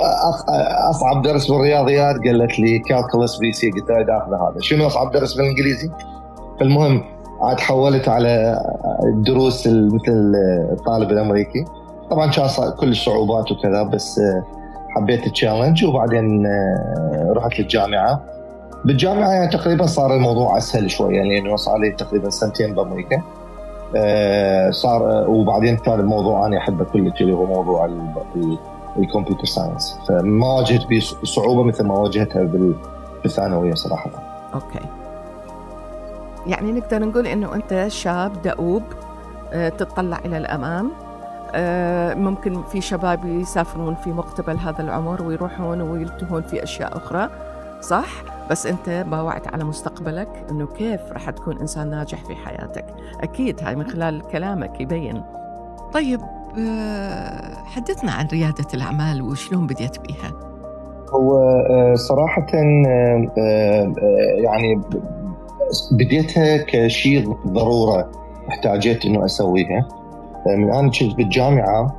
أصعب 0.90 1.22
درس 1.22 1.52
بالرياضيات؟ 1.52 2.16
قالت 2.16 2.60
لي 2.60 2.80
Calculus 2.80 3.38
BC 3.38 3.72
قلت 3.72 3.90
لها 3.90 4.02
داخل 4.02 4.34
هذا، 4.34 4.60
شنو 4.60 4.88
أصعب 4.88 5.12
درس 5.12 5.34
بالإنجليزي؟ 5.34 5.90
فالمهم 6.60 7.04
عاد 7.42 7.60
حولت 7.60 8.08
على 8.08 8.60
الدروس 9.04 9.68
مثل 9.68 10.34
الطالب 10.72 11.12
الأمريكي 11.12 11.66
طبعا 12.10 12.32
كان 12.32 12.48
كل 12.80 12.90
الصعوبات 12.90 13.52
وكذا 13.52 13.84
بس 13.84 14.22
حبيت 14.96 15.28
ال 15.28 15.34
challenge 15.34 15.86
وبعدين 15.86 16.48
رحت 17.30 17.60
للجامعة 17.60 18.22
بالجامعة 18.86 19.32
يعني 19.32 19.48
تقريبا 19.48 19.86
صار 19.86 20.16
الموضوع 20.16 20.58
أسهل 20.58 20.92
شوية 20.92 21.16
يعني 21.16 21.42
لأنه 21.42 21.56
صار 21.56 21.78
لي 21.78 21.92
تقريبا 21.92 22.30
سنتين 22.30 22.74
بأمريكا 22.74 23.22
صار 24.72 25.30
وبعدين 25.30 25.78
كان 25.78 26.00
الموضوع 26.00 26.46
أنا 26.46 26.58
احبه 26.58 26.86
كلش 26.86 27.22
اللي 27.22 27.34
هو 27.34 27.46
موضوع 27.46 27.90
ال 28.98 29.03
computer 29.03 29.46
science. 29.46 30.00
فما 30.08 30.48
واجهت 30.48 30.88
به 30.88 31.00
صعوبة 31.24 31.64
مثل 31.64 31.84
ما 31.84 31.94
واجهتها 31.94 32.44
بالثانويه 33.24 33.74
صراحة. 33.74 34.10
Okay. 34.54 34.86
يعني 36.48 36.72
نقدر 36.72 37.00
نقول 37.00 37.28
إنه 37.28 37.56
أنت 37.56 37.86
شاب 37.88 38.42
دؤوب 38.42 38.84
آه، 39.54 39.70
تطلع 39.70 40.20
إلى 40.26 40.38
الأمام. 40.38 40.92
آه، 41.56 42.14
ممكن 42.14 42.64
في 42.64 42.82
شباب 42.82 43.26
يسافرون 43.26 43.96
في 43.96 44.12
مقتبل 44.12 44.58
هذا 44.58 44.82
العمر 44.82 45.22
ويروحون 45.22 45.82
ويلتهون 45.82 46.42
في 46.42 46.64
أشياء 46.64 46.98
أخرى 46.98 47.30
صح؟ 47.82 48.08
بس 48.52 48.66
انت 48.66 49.06
باوعت 49.08 49.48
على 49.54 49.64
مستقبلك 49.64 50.46
انه 50.52 50.68
كيف 50.68 51.02
راح 51.12 51.30
تكون 51.30 51.60
انسان 51.60 51.90
ناجح 51.90 52.26
في 52.26 52.36
حياتك. 52.36 52.86
أكيد 53.22 53.64
هاي 53.64 53.76
من 53.76 53.88
خلال 53.88 54.22
كلامك 54.22 54.82
يبين. 54.82 55.24
طيب 55.94 56.20
آه، 56.60 57.56
حدثنا 57.66 58.12
عن 58.12 58.28
ريادة 58.28 58.68
الأعمال 58.74 59.22
وشلون 59.22 59.68
بديت 59.68 59.98
بها 60.00 60.32
هو 61.10 61.38
آه، 61.70 61.96
صراحة 61.96 62.48
آه، 62.54 63.94
يعني 64.38 64.82
بديتها 65.92 66.58
كشيء 66.68 67.34
ضرورة 67.48 68.12
احتاجيت 68.50 69.06
إنه 69.06 69.26
أسويها. 69.26 69.88
من 70.46 70.74
أنا 70.74 70.92
كنت 70.92 71.16
بالجامعة. 71.18 71.96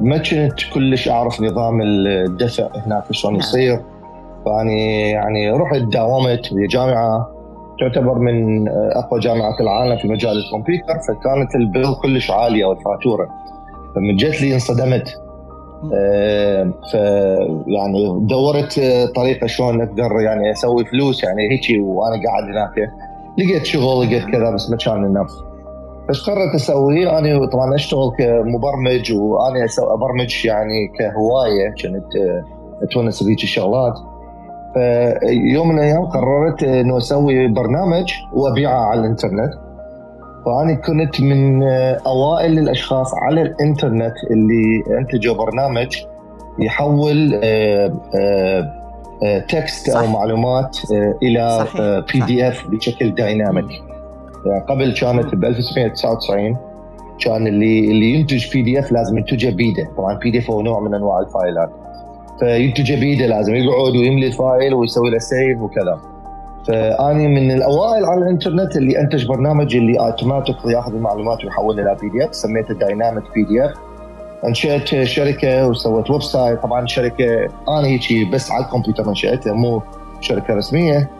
ما 0.00 0.18
كنت 0.18 0.72
كلش 0.74 1.08
أعرف 1.08 1.40
نظام 1.40 1.80
الدفع 1.82 2.68
هناك 2.86 3.04
شلون 3.12 3.32
نعم. 3.32 3.40
يصير. 3.40 3.80
فاني 4.44 5.10
يعني 5.10 5.50
رحت 5.50 5.80
داومت 5.92 6.46
في 6.46 6.66
جامعة 6.70 7.28
تعتبر 7.80 8.18
من 8.18 8.68
أقوى 8.68 9.20
جامعات 9.20 9.60
العالم 9.60 9.96
في 9.96 10.08
مجال 10.08 10.32
الكمبيوتر 10.38 10.94
فكانت 11.08 11.54
البيل 11.54 11.94
كلش 12.02 12.30
عالية 12.30 12.64
والفاتورة. 12.64 13.28
فمن 13.94 14.16
جت 14.16 14.42
لي 14.42 14.54
انصدمت. 14.54 15.22
آه 15.94 16.72
ف 16.92 16.94
يعني 17.66 18.20
دورت 18.20 18.80
طريقة 19.14 19.46
شلون 19.46 19.80
أقدر 19.80 20.20
يعني 20.20 20.52
أسوي 20.52 20.84
فلوس 20.84 21.24
يعني 21.24 21.42
هيك 21.50 21.80
وأنا 21.84 22.22
قاعد 22.24 22.44
هناك. 22.44 22.90
لقيت 23.38 23.64
شغل 23.64 24.06
لقيت 24.06 24.24
كذا 24.24 24.50
بس 24.50 24.70
ما 24.70 24.76
كان 24.76 25.04
النفس. 25.04 25.34
بس 26.08 26.20
قررت 26.20 26.54
أسويه. 26.54 27.18
أنا 27.18 27.46
طبعا 27.46 27.74
أشتغل 27.74 28.10
كمبرمج 28.18 29.12
وأنا 29.12 29.66
أبرمج 29.78 30.46
يعني 30.46 30.88
كهواية. 30.98 31.70
كنت 31.82 32.42
أتونس 32.82 33.22
بهيك 33.22 33.42
الشغلات. 33.42 33.94
فيوم 34.74 35.68
من 35.68 35.78
الأيام 35.78 36.04
قررت 36.06 36.62
إنه 36.62 36.96
أسوي 36.96 37.48
برنامج 37.48 38.12
وأبيعه 38.32 38.80
على 38.84 39.00
الإنترنت. 39.00 39.52
فانا 40.44 40.74
كنت 40.74 41.20
من 41.20 41.62
أوائل 42.06 42.58
الأشخاص 42.58 43.14
على 43.14 43.42
الإنترنت 43.42 44.14
اللي 44.30 44.82
أنتجوا 44.98 45.34
برنامج 45.34 45.96
يحول 46.58 47.40
تكست 49.48 49.88
أو 49.88 50.06
معلومات 50.06 50.78
إلى 51.22 51.66
PDF 52.12 52.66
بشكل 52.68 53.14
dynamic 53.14 53.70
يعني 54.46 54.64
قبل 54.68 54.92
كانت 55.00 55.34
ب 55.34 55.44
1999 55.44 56.56
كان 57.24 57.46
اللي 57.46 57.90
اللي 57.90 58.14
ينتج 58.14 58.52
PDF 58.52 58.92
لازم 58.92 59.18
ينتجه 59.18 59.50
بيده 59.56 59.88
طبعا 59.96 60.18
PDF 60.18 60.50
هو 60.50 60.62
نوع 60.62 60.80
من 60.80 60.94
أنواع 60.94 61.20
الفايلات. 61.20 61.70
فينتج 62.42 62.92
بيده 62.92 63.26
لازم 63.26 63.54
يقعد 63.54 63.96
ويملي 63.96 64.26
ال 64.26 64.36
file 64.36 64.74
ويسوي 64.74 65.10
له 65.10 65.18
save 65.18 65.60
وكذا. 65.60 66.00
فأني 66.68 67.28
من 67.28 67.50
الأوائل 67.50 68.04
على 68.04 68.20
الإنترنت 68.20 68.76
اللي 68.76 69.00
أنتج 69.00 69.26
برنامج 69.26 69.76
اللي 69.76 69.98
اوتوماتيك 69.98 70.56
ياخذ 70.64 70.94
المعلومات 70.94 71.44
ويحولها 71.44 71.84
إلى 71.84 71.96
بي 72.00 72.08
دي 72.08 72.24
اف 72.24 72.34
سميته 72.34 72.74
دايناميك 72.74 73.24
بي 73.34 73.42
دي 73.42 73.64
اف 73.64 73.72
أنشأت 74.46 75.04
شركة 75.04 75.68
وسويت 75.68 76.10
website 76.10 76.62
طبعا 76.62 76.86
شركة 76.86 77.48
أنا 77.68 77.86
هيك 77.86 78.32
بس 78.32 78.50
على 78.50 78.64
الكمبيوتر 78.64 79.08
انشأتها 79.08 79.52
مو 79.52 79.82
شركة 80.20 80.54
رسمية. 80.54 81.10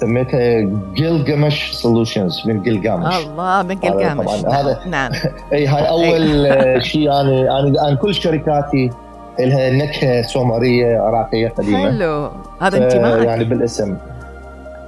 سميتها 0.00 0.60
جلجامش 0.96 1.72
Solutions 1.72 2.42
من 2.46 2.62
جلجامش 2.62 3.16
الله 3.16 3.62
من 3.62 3.74
جلجامش 3.80 4.26
طبعا 4.26 4.60
هذا 4.60 4.80
نعم. 4.86 5.10
إي 5.52 5.66
هاي 5.66 5.88
أول 5.88 6.84
شيء 6.84 7.10
أنا 7.12 7.60
أنا 7.88 7.94
كل 7.94 8.14
شركاتي 8.14 8.90
لها 9.38 9.70
نكهه 9.70 10.22
سومرية 10.22 10.98
عراقية 10.98 11.48
قديمة. 11.48 11.90
حلو. 11.90 12.30
هذا 12.60 12.84
انتماء 12.84 13.22
يعني 13.22 13.44
بالاسم. 13.44 13.96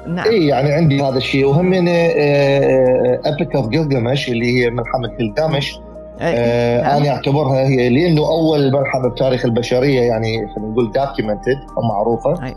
نعم. 0.06 0.28
اي 0.28 0.46
يعني 0.46 0.72
عندي 0.72 1.02
هذا 1.02 1.16
الشيء. 1.16 1.46
وهم 1.46 1.72
Epic 3.26 3.54
of 3.56 3.68
جلجامش 3.68 4.28
اللي 4.28 4.46
هي 4.64 4.70
ملحمه 4.70 5.08
جلجامش 5.18 5.78
آه 6.20 6.82
نعم. 6.82 6.96
أنا 6.96 7.08
أعتبرها 7.10 7.60
هي 7.68 7.88
لأنه 7.88 8.22
أول 8.22 8.72
ملحمه 8.72 9.08
بتاريخ 9.08 9.44
البشرية 9.44 10.00
يعني 10.00 10.48
خلينا 10.54 10.70
نقول 10.72 10.92
documented 10.92 11.58
أو 11.76 11.82
معروفة 11.82 12.46
أي. 12.46 12.54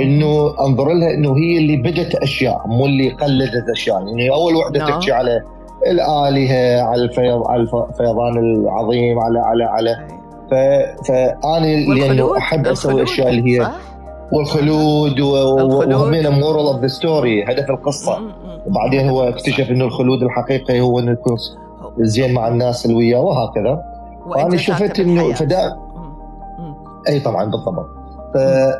إنه 0.00 0.54
أنظر 0.60 0.88
لها 0.92 1.10
إنه 1.14 1.36
هي 1.36 1.58
اللي 1.58 1.76
بدت 1.76 2.14
أشياء 2.14 2.62
مو 2.66 2.86
اللي 2.86 3.10
قلدت 3.10 3.68
أشياء. 3.72 4.06
يعني 4.06 4.30
أول 4.30 4.56
وحدة 4.56 4.78
نعم. 4.78 4.88
تحكي 4.88 5.12
على 5.12 5.42
الآلهة 5.86 6.82
على 6.82 7.02
الفيض 7.02 7.46
على 7.48 7.62
الفيضان 7.62 8.38
العظيم 8.38 9.18
على 9.18 9.38
على 9.38 9.64
على 9.64 10.08
فانا 10.50 11.66
لأنه 11.94 12.38
أحب 12.38 12.66
أسوي 12.66 12.92
الاشياء 12.94 13.28
اللي 13.28 13.60
هي 13.60 13.70
والخلود 14.32 15.20
وهمينا 15.20 16.30
moral 16.30 16.66
of 16.66 16.80
the 16.80 16.86
story 16.86 17.44
هدف 17.44 17.70
القصة. 17.70 18.18
وبعدين 18.66 19.08
هو 19.08 19.22
اكتشف 19.22 19.70
إنه 19.70 19.84
الخلود 19.84 20.22
الحقيقي 20.22 20.80
هو 20.80 20.98
إنه 20.98 21.12
يكون 21.12 21.36
زين 21.98 22.34
مع 22.34 22.48
الناس 22.48 22.86
اللي 22.86 22.96
وياه 22.96 23.20
وهكذا. 23.20 23.82
فانا 24.34 24.56
شفت 24.56 25.00
إنه 25.00 25.32
فد 25.32 25.76
إي 27.08 27.20
طبعا 27.20 27.44
بالضبط. 27.44 27.86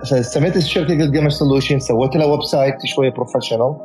فسميت 0.05 0.57
الشركة 0.57 0.95
جيمر 0.95 1.29
سولوشن 1.29 1.79
سويت 1.79 2.17
لها 2.17 2.27
website 2.27 2.75
شوية 2.85 3.11
professional 3.11 3.77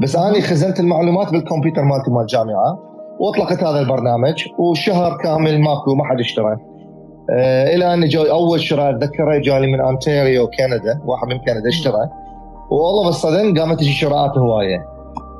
بس 0.00 0.16
أنا 0.16 0.40
خزنت 0.40 0.80
المعلومات 0.80 1.32
بالكمبيوتر 1.32 1.82
مالتي 1.82 2.10
مال 2.10 2.20
الجامعة 2.20 2.78
وأطلقت 3.18 3.64
هذا 3.64 3.80
البرنامج 3.80 4.44
وشهر 4.58 5.16
كامل 5.16 5.60
ماكو 5.60 5.94
ما 5.94 6.04
حد 6.04 6.20
اشترى. 6.20 6.56
آه 7.30 7.74
إلى 7.74 7.94
أن 7.94 8.08
جا 8.08 8.22
أول 8.22 8.60
شراء 8.60 8.90
أتذكره 8.90 9.38
جالي 9.38 9.66
من 9.66 9.80
انتاريو 9.80 10.46
كندا 10.46 11.00
واحد 11.04 11.28
من 11.28 11.38
كندا 11.38 11.68
اشترى. 11.68 12.08
والله 12.70 13.06
بالصدم 13.06 13.58
قامت 13.58 13.80
تجي 13.80 13.92
شراءات 13.92 14.38
هواية. 14.38 14.86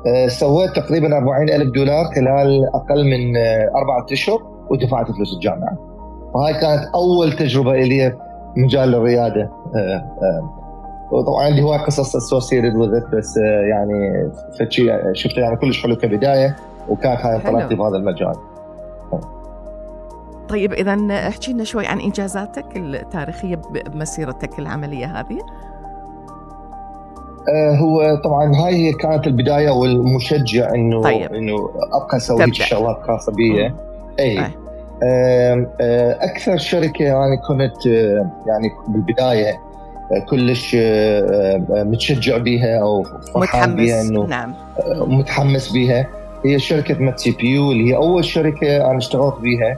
آه 0.07 0.27
سويت 0.27 0.71
تقريبا 0.75 1.17
40 1.17 1.49
ألف 1.49 1.73
دولار 1.73 2.05
خلال 2.05 2.69
أقل 2.73 3.05
من 3.05 3.37
آه 3.37 3.71
أربعة 3.75 4.05
أشهر 4.11 4.41
ودفعت 4.69 5.11
فلوس 5.11 5.33
الجامعة. 5.33 5.77
وهاي 6.33 6.53
كانت 6.53 6.89
أول 6.95 7.31
تجربة 7.31 7.73
لي 7.73 8.13
مجال 8.57 8.95
الريادة. 8.95 9.49
وطبعا 11.11 11.43
عندي 11.45 11.61
هواي 11.61 11.77
قصص 11.77 12.15
associated 12.15 12.75
with 12.75 12.89
بس 13.13 13.37
يعني 13.69 14.29
فشي 14.59 14.91
شفته 15.13 15.39
يعني 15.39 15.55
كلش 15.55 15.83
حلو 15.83 15.95
كبداية 15.95 16.55
وكانت 16.89 17.21
هاي 17.21 17.35
انطلاقتي 17.35 17.75
بهذا 17.75 17.95
المجال. 17.95 18.35
طيب 20.49 20.73
إذا 20.73 20.97
احكي 21.27 21.53
لنا 21.53 21.63
شوي 21.63 21.87
عن 21.87 21.99
إنجازاتك 21.99 22.65
التاريخية 22.77 23.55
بمسيرتك 23.55 24.59
العملية 24.59 25.05
هذه. 25.05 25.39
آه 27.49 27.75
هو 27.75 28.21
طبعا 28.23 28.55
هاي 28.55 28.93
كانت 28.93 29.27
البداية 29.27 29.69
والمشجع 29.69 30.73
انه 30.75 31.03
طيب. 31.03 31.33
إنه 31.33 31.69
أبقى 31.93 32.17
أسوي 32.17 32.53
شغلات 32.53 32.97
خاصه 33.07 33.31
بي. 33.31 33.73
اي 34.19 34.39
آه. 34.39 34.51
آه 35.03 35.65
أكثر 36.21 36.57
شركة 36.57 37.03
يعني 37.03 37.37
كنت 37.47 37.87
آه 37.87 38.31
يعني 38.47 38.71
بالبداية 38.87 39.59
كلش 40.29 40.75
متشجع 41.69 42.37
بها 42.37 42.81
أو 42.81 43.03
فرحان 43.33 43.75
بها 43.75 44.01
انه 44.01 44.25
نعم. 44.25 44.53
متحمس 44.97 45.71
بها 45.71 46.07
هي 46.45 46.59
شركة 46.59 46.99
MedCPU 46.99 47.71
اللي 47.71 47.91
هي 47.91 47.95
أول 47.95 48.25
شركة 48.25 48.89
أنا 48.89 48.97
اشتغلت 48.97 49.35
بها 49.39 49.77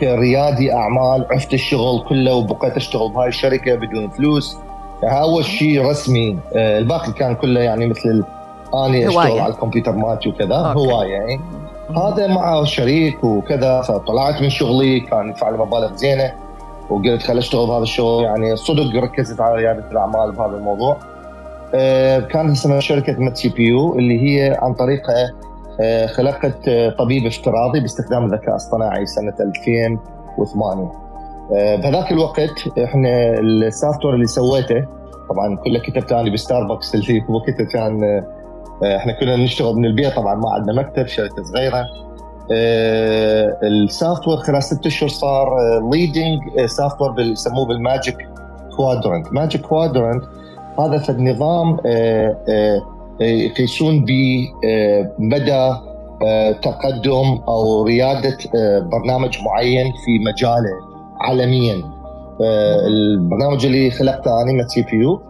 كريادي 0.00 0.72
أعمال 0.72 1.26
عفت 1.30 1.54
الشغل 1.54 2.04
كله 2.08 2.34
وبقيت 2.34 2.76
أشتغل 2.76 3.12
بهاي 3.12 3.28
الشركة 3.28 3.74
بدون 3.74 4.08
فلوس. 4.08 4.56
يعني 5.02 5.20
أول 5.20 5.44
شيء 5.44 5.84
رسمي. 5.84 6.38
آه، 6.56 6.78
الباقي 6.78 7.12
كان 7.12 7.34
كله 7.34 7.60
يعني 7.60 7.86
مثل 7.86 8.24
أني 8.74 9.08
أشتغل 9.08 9.40
على 9.40 9.52
الكمبيوتر 9.52 9.92
مالتي 9.92 10.28
وكذا 10.28 10.56
هواية 10.56 11.12
يعني 11.12 11.40
هذا 11.96 12.26
مع 12.26 12.64
شريك 12.64 13.24
وكذا 13.24 13.82
فطلعت 13.82 14.42
من 14.42 14.50
شغلي 14.50 15.00
كان 15.00 15.28
يدفع 15.28 15.50
لي 15.50 15.58
مبالغ 15.58 15.96
زينة 15.96 16.32
وقلت 16.90 17.22
خل 17.22 17.38
أشتغل 17.38 17.66
بهذا 17.66 17.82
الشغل. 17.82 18.24
يعني 18.24 18.56
صدق 18.56 19.02
ركزت 19.02 19.40
على 19.40 19.54
ريادة 19.54 19.84
الأعمال 19.90 20.32
بهذا 20.32 20.56
الموضوع. 20.56 20.96
آه، 21.74 22.20
كان 22.20 22.50
اسمها 22.50 22.80
شركة 22.80 23.12
MedCPU 23.18 23.98
اللي 23.98 24.22
هي 24.22 24.58
عن 24.62 24.74
طريقها 24.74 25.30
خلقت 26.06 26.68
آه، 26.68 26.90
طبيب 26.90 27.26
افتراضي 27.26 27.80
باستخدام 27.80 28.24
الذكاء 28.24 28.50
الاصطناعي 28.50 29.06
سنة 29.06 29.34
2008 29.40 30.92
آه، 31.56 31.76
بهذاك 31.76 32.12
الوقت 32.12 32.78
إحنا 32.84 33.38
ال 33.38 34.04
software 34.04 34.14
اللي 34.14 34.26
سويته 34.26 34.86
طبعا 35.30 35.56
كله 35.56 35.78
كتبت 35.78 36.12
أنا 36.12 36.32
بستاربكس 36.32 36.94
اللي 36.94 37.24
وقتها 37.28 37.64
كان 37.72 38.24
إحنا 38.96 39.12
كنا 39.20 39.36
نشتغل 39.36 39.74
من 39.74 39.84
البيت 39.84 40.14
طبعا 40.14 40.34
ما 40.34 40.50
عندنا 40.50 40.72
مكتب 40.82 41.06
شركة 41.06 41.42
صغيرة. 41.42 41.84
ال 43.62 44.28
software 44.28 44.36
خلال 44.36 44.62
ست 44.62 44.86
أشهر 44.86 45.08
صار 45.08 45.48
leading 45.92 46.66
software 46.66 47.20
يسموه 47.20 47.66
بال 47.66 47.84
Magic 47.84 48.28
Quadrant 48.76 49.32
Magic 49.32 49.60
Quadrant 49.60 50.24
هذا 50.78 50.98
في 50.98 51.08
النظام 51.08 51.76
يقيسون 53.20 54.04
بمدى 54.04 55.52
آه، 55.52 55.82
آه، 56.22 56.52
تقدم 56.52 57.38
أو 57.48 57.82
ريادة 57.82 58.36
برنامج 58.80 59.38
معين 59.42 59.92
في 60.04 60.18
مجاله 60.18 60.76
عالميا. 61.20 61.98
البرنامج 62.86 63.66
اللي 63.66 63.90
خلقته 63.90 64.42
أنا 64.42 64.68
CPU 64.68 65.20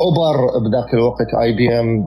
أوبر 0.00 0.58
بذاك 0.58 0.94
الوقت 0.94 1.34
IBM 1.42 2.06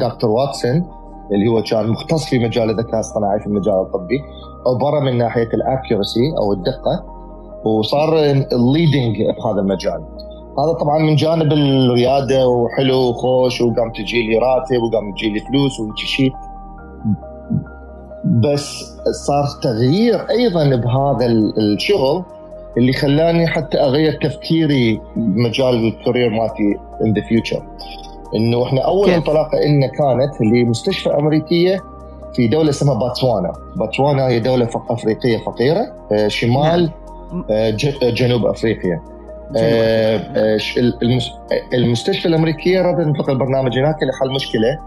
Doctor 0.00 0.30
Watson 0.30 0.86
اللي 1.32 1.48
هو 1.48 1.62
كان 1.62 1.88
مختص 1.88 2.24
في 2.24 2.38
مجال 2.38 2.70
الذكاء 2.70 2.94
الاصطناعي 2.94 3.40
في 3.40 3.46
المجال 3.46 3.74
الطبي. 3.74 4.20
اوبره 4.66 5.00
من 5.00 5.18
ناحية 5.18 5.48
ال 5.54 5.63
accuracy 5.63 6.32
أو 6.38 6.52
الدقة 6.52 7.04
وصار 7.64 8.18
ال 8.52 8.60
leading 8.60 9.16
بهذا 9.16 9.60
المجال. 9.60 10.04
هذا 10.58 10.72
طبعا 10.72 10.98
من 10.98 11.16
جانب 11.16 11.52
الريادة 11.52 12.48
وحلو 12.48 12.96
وخوش 12.96 13.60
وقام 13.60 13.92
تجي 13.92 14.22
لي 14.22 14.36
راتب 14.36 14.82
وقام 14.82 15.12
تجي 15.14 15.30
لي 15.30 15.40
فلوس 15.40 15.80
وشيء 15.80 16.32
بس 18.24 18.96
صار 19.26 19.44
تغيير 19.62 20.30
أيضا 20.30 20.76
بهذا 20.76 21.26
الشغل 21.26 22.24
اللي 22.76 22.92
خلاني 22.92 23.46
حتى 23.46 23.78
أغير 23.78 24.12
تفكيري 24.12 25.00
بمجال 25.16 25.74
ال 25.74 25.82
career 25.82 26.30
مالتي 26.30 26.78
in 27.04 27.12
the 27.14 27.22
future 27.28 27.62
إنه 28.34 28.64
إحنا 28.64 28.80
أول 28.80 29.10
انطلاقة 29.10 29.58
لنا 29.58 29.86
كانت 29.86 30.40
لمستشفى 30.40 31.08
أمريكية 31.08 31.80
في 32.34 32.48
دولة 32.48 32.70
اسمها 32.70 32.94
بوتسوانا، 32.94 33.52
بوتسوانا 33.76 34.28
هي 34.28 34.40
دولة 34.40 34.68
أفريقية 34.90 35.38
فقيرة 35.38 35.92
آه، 36.12 36.28
شمال 36.28 36.90
نعم. 37.32 37.44
آه، 37.50 37.70
جنوب 38.02 38.46
أفريقيا. 38.46 38.94
آه، 38.94 39.08
آه، 39.08 39.13
المستشفى 41.74 42.28
الأمريكية 42.28 42.82
رادت 42.82 43.06
نطلق 43.06 43.30
البرنامج 43.30 43.78
هناك 43.78 43.96
لحل 44.02 44.34
مشكلة 44.34 44.78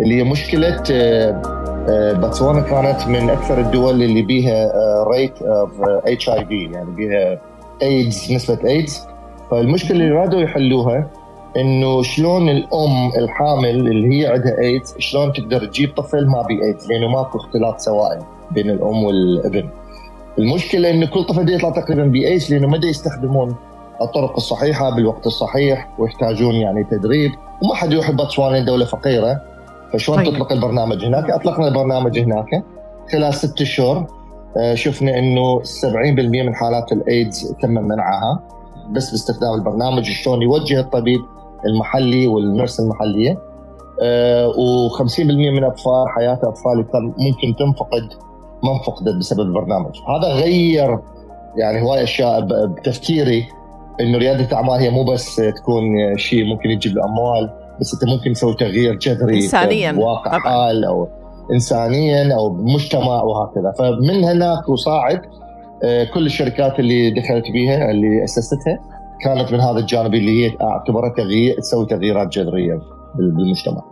اللي 0.00 0.14
هي 0.14 0.24
مشكلة 0.24 0.82
آه، 0.92 2.12
بوتسوانا 2.12 2.60
كانت 2.60 3.08
من 3.08 3.30
أكثر 3.30 3.60
الدول 3.60 4.02
اللي 4.02 4.22
بيها 4.22 4.72
rate 5.04 5.42
of 5.42 5.70
HIV 5.82 6.70
يعني 6.72 6.90
بيها 6.90 7.40
ايدز 7.82 8.32
نسبة 8.32 8.58
ايدز 8.68 9.00
فالمشكلة 9.50 9.96
اللي 9.96 10.10
رادوا 10.10 10.40
يحلوها 10.40 11.10
إنه 11.56 12.02
شلون 12.02 12.48
الأم 12.48 13.10
الحامل 13.18 13.68
اللي 13.68 14.20
هي 14.20 14.26
عندها 14.26 14.58
ايدز 14.60 14.94
شلون 14.98 15.32
تقدر 15.32 15.64
تجيب 15.64 15.94
طفل 15.96 16.26
ما 16.26 16.42
بي 16.42 16.64
ايدز 16.64 16.92
لأنه 16.92 17.08
ماكو 17.08 17.38
اختلاط 17.38 17.80
سوائل 17.80 18.22
بين 18.50 18.70
الأم 18.70 19.04
والابن. 19.04 19.68
المشكلة 20.38 20.90
إنه 20.90 21.06
كل 21.06 21.24
طفل 21.24 21.54
يطلع 21.54 21.70
تقريبا 21.70 22.04
بي 22.04 22.28
ايدز 22.28 22.54
لأنه 22.54 22.66
ما 22.66 22.80
يستخدمون 22.84 23.56
الطرق 24.02 24.36
الصحيحة 24.36 24.90
بالوقت 24.90 25.26
الصحيح 25.26 25.88
ويحتاجون 25.98 26.54
يعني 26.54 26.84
تدريب. 26.84 27.30
وما 27.62 27.74
حد 27.74 27.92
يروح 27.92 28.10
باتسوانا 28.10 28.60
دولة 28.60 28.84
فقيرة. 28.84 29.40
فشلون 29.92 30.24
طيب. 30.24 30.34
تطلق 30.34 30.52
البرنامج 30.52 31.04
هناك؟ 31.04 31.30
أطلقنا 31.30 31.68
البرنامج 31.68 32.18
هناك. 32.18 32.64
خلال 33.12 33.34
ست 33.34 33.60
اشهر 33.60 34.06
آه، 34.56 34.74
شفنا 34.74 35.18
إنه 35.18 35.62
70% 35.62 36.42
من 36.42 36.54
حالات 36.54 36.92
الايدز 36.92 37.54
تم 37.62 37.70
منعها. 37.70 38.42
بس 38.90 39.10
باستخدام 39.10 39.54
البرنامج 39.54 40.04
شلون 40.04 40.42
يوجه 40.42 40.80
الطبيب 40.80 41.20
المحلي 41.66 42.26
والنرس 42.26 42.80
المحلية. 42.80 43.38
آه، 44.02 44.52
و50% 44.52 45.20
من 45.20 45.64
أطفال 45.64 46.08
حياة 46.08 46.38
أطفال 46.42 46.86
ممكن 47.18 47.56
تنفقد 47.58 48.08
ما 48.64 48.72
انفقدت 48.72 49.16
بسبب 49.16 49.40
البرنامج. 49.40 49.96
هذا 50.08 50.28
غير 50.28 50.98
يعني 51.56 51.82
هواي 51.82 52.02
أشياء 52.02 52.40
بتفكيري. 52.66 53.59
إنه 54.00 54.18
رياده 54.18 54.56
اعمال 54.56 54.74
هي 54.74 54.90
مو 54.90 55.04
بس 55.04 55.36
تكون 55.36 55.82
شيء 56.16 56.44
ممكن 56.44 56.70
يجيب 56.70 56.98
اموال 56.98 57.50
بس 57.80 57.94
أنت 57.94 58.04
ممكن 58.10 58.32
تسوي 58.32 58.54
تغيير 58.54 58.94
جذري 58.94 59.36
انسانيا 59.36 59.92
بواقع 59.92 60.38
حال 60.38 60.84
أو 60.84 61.08
انسانيا 61.52 62.34
أو 62.34 62.50
بمجتمع 62.50 63.22
وهكذا 63.22 63.72
فمن 63.78 64.24
هناك 64.24 64.68
وصاعد 64.68 65.20
آه، 65.84 66.04
كل 66.04 66.26
الشركات 66.26 66.80
اللي 66.80 67.10
دخلت 67.10 67.50
بيها 67.50 67.90
اللي 67.90 68.24
أسستها 68.24 68.78
كانت 69.24 69.52
من 69.52 69.60
هذا 69.60 69.78
الجانب 69.78 70.14
اللي 70.14 70.46
هي 70.46 70.52
اعتبرها 70.62 71.14
تغيير 71.16 71.56
تسوي 71.60 71.86
تغييرات 71.86 72.28
جذرية 72.28 72.80
بالمجتمع. 73.14 73.89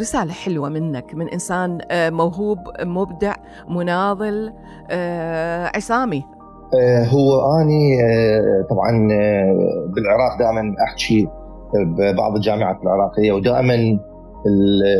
رسالة 0.00 0.32
حلوة 0.32 0.68
منك 0.68 1.14
من 1.14 1.28
إنسان 1.28 1.78
آه، 1.90 2.10
موهوب 2.10 2.58
مبدع 2.80 3.34
مناضل 3.68 4.52
آه، 4.90 5.70
عصامي. 5.74 6.24
آه، 6.74 7.04
هو 7.04 7.60
أني 7.60 7.98
طبعا 8.70 9.08
بالعراق 9.94 10.38
دائما 10.38 10.74
أحكي 10.88 11.28
ببعض 11.74 12.36
الجامعات 12.36 12.76
العراقية 12.82 13.32
ودائما 13.32 13.98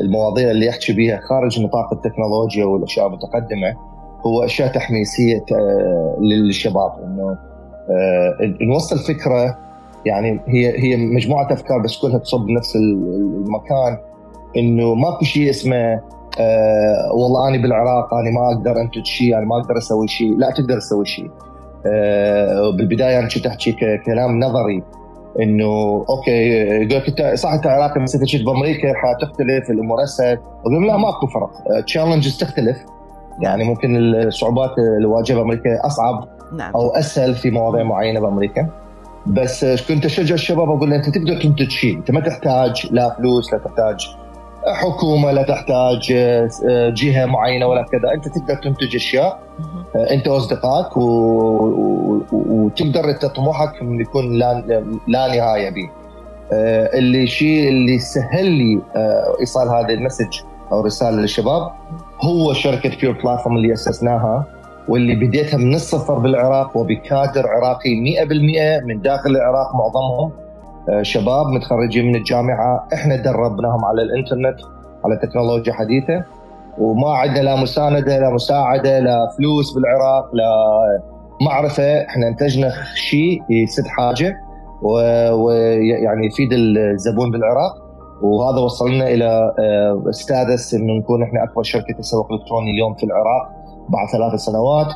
المواضيع 0.05 0.51
اللي 0.51 0.71
أحكي 0.71 0.93
بها 0.93 1.21
خارج 1.29 1.61
نطاق 1.61 1.93
التكنولوجيا 1.93 2.65
والأشياء 2.65 3.07
المتقدمة 3.07 3.75
هو 4.27 4.45
أشياء 4.45 4.73
تحميسية 4.73 5.45
للشباب. 6.21 6.91
إنه 7.05 7.37
نوصل 8.61 8.99
فكرة 8.99 9.59
يعني 10.07 10.41
هي 10.47 10.79
هي 10.79 10.97
مجموعة 10.97 11.53
أفكار 11.53 11.79
بس 11.79 11.99
كلها 11.99 12.19
تصب 12.19 12.49
نفس 12.49 12.77
المكان. 12.77 13.99
إنه 14.57 14.95
ماكو 14.95 15.25
شيء 15.25 15.51
اسمه 15.51 16.01
آه 16.41 17.13
والله 17.15 17.49
أنا 17.49 17.63
بالعراق 17.63 18.15
أنا 18.15 18.31
ما 18.31 18.47
أقدر 18.53 18.81
أنتج 18.81 19.05
شيء 19.05 19.39
أنا 19.39 19.47
ما 19.47 19.57
أقدر 19.57 19.79
أسوي 19.79 20.09
شيء. 20.09 20.39
لا 20.39 20.51
تقدر 20.51 20.79
تسوي 20.79 21.07
شيء. 21.07 21.31
آه، 21.87 22.71
بالبدايه 22.71 23.19
أنا 23.19 23.29
كنت 23.29 23.47
أحكي 23.47 23.73
كلام 24.07 24.41
نظري 24.41 24.83
إنه 25.43 26.05
okay 26.09 26.31
يقول 26.31 26.91
لك 26.91 27.09
انت 27.09 27.39
صح 27.39 27.53
أنت 27.53 27.67
عراقي 27.67 28.01
بس 28.01 28.15
أنت 28.15 28.37
بأمريكا 28.37 28.95
حتختلف 28.95 29.71
الأمور 29.71 30.03
أسهل. 30.03 30.39
أقول 30.61 30.87
لا 30.87 30.97
ماكو 30.97 31.27
فرق. 31.27 31.51
challenges 31.85 32.39
تختلف. 32.39 32.77
يعني 33.43 33.65
ممكن 33.65 33.97
الصعوبات 33.97 34.71
اللي 34.97 35.09
واجهها 35.09 35.37
بأمريكا 35.37 35.87
أصعب 35.87 36.29
نعم. 36.57 36.73
أو 36.75 36.91
أسهل 36.91 37.35
في 37.35 37.51
مواضيع 37.51 37.83
معينة 37.83 38.21
بأمريكا. 38.21 38.69
بس 39.27 39.65
كنت 39.89 40.05
أشجع 40.05 40.35
الشباب 40.35 40.71
أقول 40.71 40.91
له 40.91 40.97
أنت 40.97 41.09
تقدر 41.09 41.43
تنتج 41.43 41.71
شيء. 41.71 41.97
أنت 41.97 42.11
ما 42.11 42.21
تحتاج 42.21 42.89
لا 42.91 43.17
فلوس 43.19 43.53
لا 43.53 43.59
تحتاج 43.59 44.09
حكومة 44.69 45.33
لا 45.33 45.43
تحتاج 45.43 46.13
جهة 46.95 47.27
معينة 47.27 47.67
ولا 47.67 47.83
كذا. 47.83 48.13
أنت 48.15 48.29
تقدر 48.29 48.55
تنتج 48.55 48.97
أشياء 48.97 49.41
أنت 50.11 50.29
واصدقائك. 50.29 50.97
وتقدر 52.33 53.11
أنت 53.11 53.27
طموحك 53.27 53.73
يكون 53.83 54.39
لا, 54.39 54.65
لا 55.09 55.27
نهاية 55.29 55.71
به. 55.71 55.91
اللي 56.99 57.27
شيء 57.27 57.69
اللي 57.69 57.99
سهل 57.99 58.47
لي 58.47 58.81
إيصال 59.41 59.69
هذا 59.69 59.95
ال 59.95 60.00
message 60.00 60.41
أو 60.73 60.81
رسالة 60.81 61.17
للشباب 61.17 61.71
هو 62.23 62.53
شركة 62.53 62.97
بيور 63.01 63.23
بلاتفورم 63.23 63.57
اللي 63.57 63.73
أسسناها 63.73 64.45
واللي 64.89 65.15
بديتها 65.15 65.57
من 65.57 65.75
الصفر 65.75 66.19
بالعراق 66.19 66.77
وبكادر 66.77 67.47
عراقي 67.49 67.91
100% 68.81 68.85
من 68.87 69.01
داخل 69.01 69.31
العراق 69.31 69.75
معظمهم. 69.75 70.31
آه، 70.33 70.46
شباب 71.03 71.47
متخرجين 71.47 72.07
من 72.07 72.17
الجامعة 72.17 72.89
إحنا 72.95 73.17
دربناهم 73.17 73.85
على 73.85 74.03
الإنترنت 74.03 74.57
على 75.05 75.17
تكنولوجيا 75.17 75.73
حديثة. 75.73 76.25
وما 76.79 77.11
عندنا 77.11 77.43
لا 77.43 77.57
مساندة 77.57 78.19
لا 78.19 78.31
مساعدة 78.31 78.99
لا 78.99 79.29
فلوس 79.39 79.75
بالعراق 79.75 80.35
لا 80.35 80.51
معرفة. 81.41 82.03
إحنا 82.03 82.29
إنتجنا 82.29 82.73
شيء 82.95 83.43
يسد 83.51 83.87
حاجة 83.87 84.37
ويعني 84.83 86.27
يفيد 86.27 86.49
الزبون 86.53 87.31
بالعراق. 87.31 87.87
وهذا 88.23 88.59
وصلنا 88.61 89.09
إلى 89.09 89.53
ستاتس 90.11 90.75
آه، 90.75 90.79
إنه 90.79 90.93
نكون 90.93 91.23
إحنا 91.23 91.45
أكبر 91.45 91.63
شركة 91.63 91.95
تسوق 91.99 92.33
إلكتروني 92.33 92.71
اليوم 92.71 92.95
في 92.95 93.05
العراق 93.05 93.49
بعد 93.89 94.09
ثلاث 94.13 94.41
سنوات. 94.41 94.87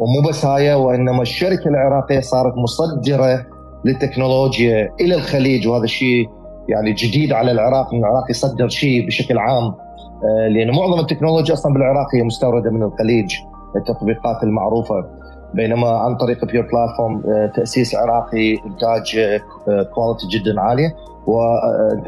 ومو 0.00 0.28
بس 0.28 0.44
هاي 0.44 0.74
وإنما 0.74 1.22
الشركة 1.22 1.68
العراقية 1.68 2.20
صارت 2.20 2.54
مصدرة 2.56 3.46
للتكنولوجيا 3.84 4.88
إلى 5.00 5.14
الخليج 5.14 5.68
وهذا 5.68 5.84
الشيء 5.84 6.28
يعني 6.68 6.92
جديد 6.92 7.32
على 7.32 7.50
العراق 7.50 7.94
إن 7.94 7.98
العراق 7.98 8.30
يصدر 8.30 8.68
شيء 8.68 9.06
بشكل 9.06 9.38
عام 9.38 9.64
آه، 9.64 10.48
لأن 10.48 10.70
معظم 10.70 11.00
التكنولوجيا 11.00 11.54
أصلا 11.54 11.72
بالعراق 11.74 12.14
هي 12.14 12.22
مستوردة 12.22 12.70
من 12.70 12.82
الخليج 12.82 13.34
التطبيقات 13.76 14.42
المعروفة 14.42 15.04
بينما 15.54 15.88
عن 15.88 16.16
طريق 16.16 16.44
بيور 16.44 16.66
بلاتفورم 16.66 17.22
آه، 17.26 17.46
تأسيس 17.56 17.94
عراقي 17.94 18.54
إنتاج 18.54 19.40
quality 19.94 20.26
جدا 20.30 20.60
عالية 20.60 20.94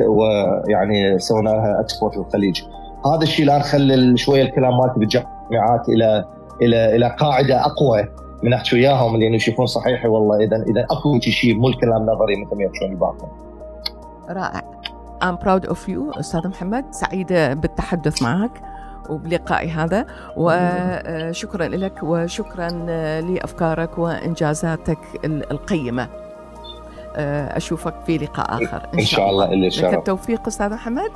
ويعني 0.08 1.18
سوينا 1.18 1.50
لها 1.50 1.80
export 1.80 2.16
للخليج. 2.16 2.62
هذا 3.06 3.22
الشيء 3.22 3.44
الآن 3.44 3.60
خلى 3.60 4.16
شوية 4.16 4.42
الكلام 4.42 4.78
مالتي 4.78 5.00
بالجامعات 5.00 5.88
إلى 5.88 6.24
إلى 6.62 6.96
إلى 6.96 7.16
قاعدة 7.18 7.60
أقوى 7.60 8.08
من 8.42 8.52
احكي 8.52 8.76
وياهم 8.76 9.16
لأنه 9.16 9.36
يشوفون 9.36 9.66
صحيح. 9.66 10.06
والله 10.06 10.36
اذا 10.36 10.56
إذا 10.56 10.86
أكو 10.90 11.20
شيء 11.20 11.54
مو 11.54 11.68
الكلام 11.68 12.02
نظري 12.02 12.44
مثل 12.44 12.56
ما 12.56 12.62
يحكون 12.62 12.92
الباقي 12.92 13.28
رائع. 14.28 14.62
I'm 15.22 15.36
proud 15.44 15.70
of 15.70 15.88
you 15.88 16.18
أستاذ 16.18 16.48
محمد. 16.48 16.84
سعيدة 16.90 17.54
بالتحدث 17.54 18.22
معك 18.22 18.50
وبلقائي 19.10 19.70
هذا. 19.70 20.06
وشكرا 20.36 21.68
لك 21.68 22.02
وشكرا 22.02 22.68
لأفكارك 23.20 23.98
وإنجازاتك 23.98 24.98
القيمة. 25.24 26.08
أشوفك 27.56 27.94
في 28.06 28.18
لقاء 28.18 28.64
آخر. 28.64 28.88
إن, 28.94 28.98
إن 28.98 29.04
شاء 29.04 29.30
الله, 29.30 29.52
الله. 29.52 29.68
لك 29.68 29.94
التوفيق 29.94 30.46
أستاذ 30.46 30.70
محمد. 30.70 31.10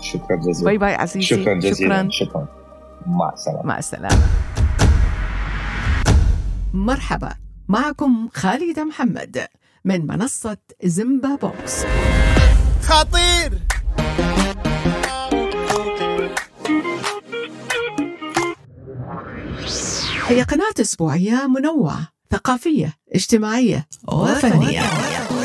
شكرا 0.00 0.36
جزيلا. 0.36 0.64
باي 0.64 0.78
باي 0.78 0.94
عزيزي. 0.94 1.26
شكرا 1.26 1.54
جزيلا. 1.54 2.10
شكرا, 2.10 2.10
شكرا. 2.10 2.46
مع 3.06 3.32
السلامة. 3.32 3.62
مع 3.66 3.78
السلامة. 3.78 4.22
مرحبا 6.74 7.34
معكم 7.68 8.28
خالد 8.34 8.78
محمد 8.80 9.46
من 9.84 10.06
منصة 10.06 10.56
زمبا 10.84 11.34
بوكس. 11.34 11.84
خطير! 12.82 13.58
هي 20.26 20.42
قناة 20.42 20.74
أسبوعية 20.80 21.46
منوعة 21.46 22.08
ثقافية 22.30 22.94
اجتماعية 23.14 23.86
وفنية. 24.08 24.80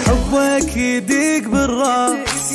حبك 0.08 0.78
يديك 0.78 1.48
بالراس 1.48 2.54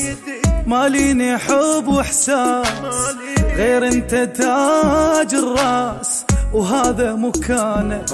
ماليني 0.66 1.38
حب 1.38 1.88
وإحساس 1.88 3.16
غير 3.38 3.88
أنت 3.88 4.10
تاج 4.10 5.34
الراس. 5.34 6.24
وهذا 6.54 7.14
مكانك 7.14 8.06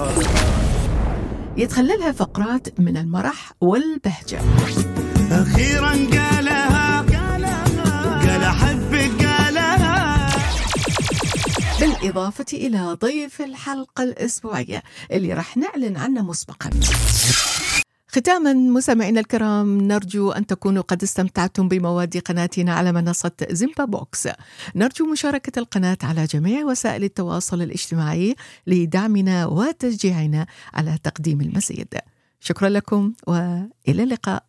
يتخللها 1.56 2.12
فقرات 2.12 2.80
من 2.80 2.96
المرح 2.96 3.52
والبهجة. 3.60 4.40
أخيرا 5.30 5.90
قالها 5.90 7.02
قال 8.22 8.42
أحبك 8.44 9.24
قالها. 9.24 10.28
بالإضافة 11.80 12.44
إلى 12.52 12.96
ضيف 13.02 13.40
الحلقة 13.40 14.02
الأسبوعية 14.02 14.82
اللي 15.12 15.32
راح 15.34 15.56
نعلن 15.56 15.96
عنه 15.96 16.22
مسبقا. 16.22 16.70
ختاما 18.12 18.52
مستمعينا 18.52 19.20
الكرام 19.20 19.80
نرجو 19.80 20.30
أن 20.30 20.46
تكونوا 20.46 20.82
قد 20.82 21.02
استمتعتم 21.02 21.68
بمواد 21.68 22.16
قناتنا 22.18 22.74
على 22.74 22.92
منصة 22.92 23.32
زيمبا 23.50 23.84
بوكس 23.84 24.28
نرجو 24.74 25.06
مشاركة 25.06 25.58
القناة 25.58 25.98
على 26.02 26.24
جميع 26.24 26.64
وسائل 26.64 27.04
التواصل 27.04 27.62
الاجتماعي 27.62 28.36
لدعمنا 28.66 29.46
وتشجيعنا 29.46 30.46
على 30.74 30.98
تقديم 31.02 31.40
المزيد. 31.40 31.94
شكرا 32.40 32.68
لكم 32.68 33.12
وإلى 33.26 34.02
اللقاء. 34.02 34.44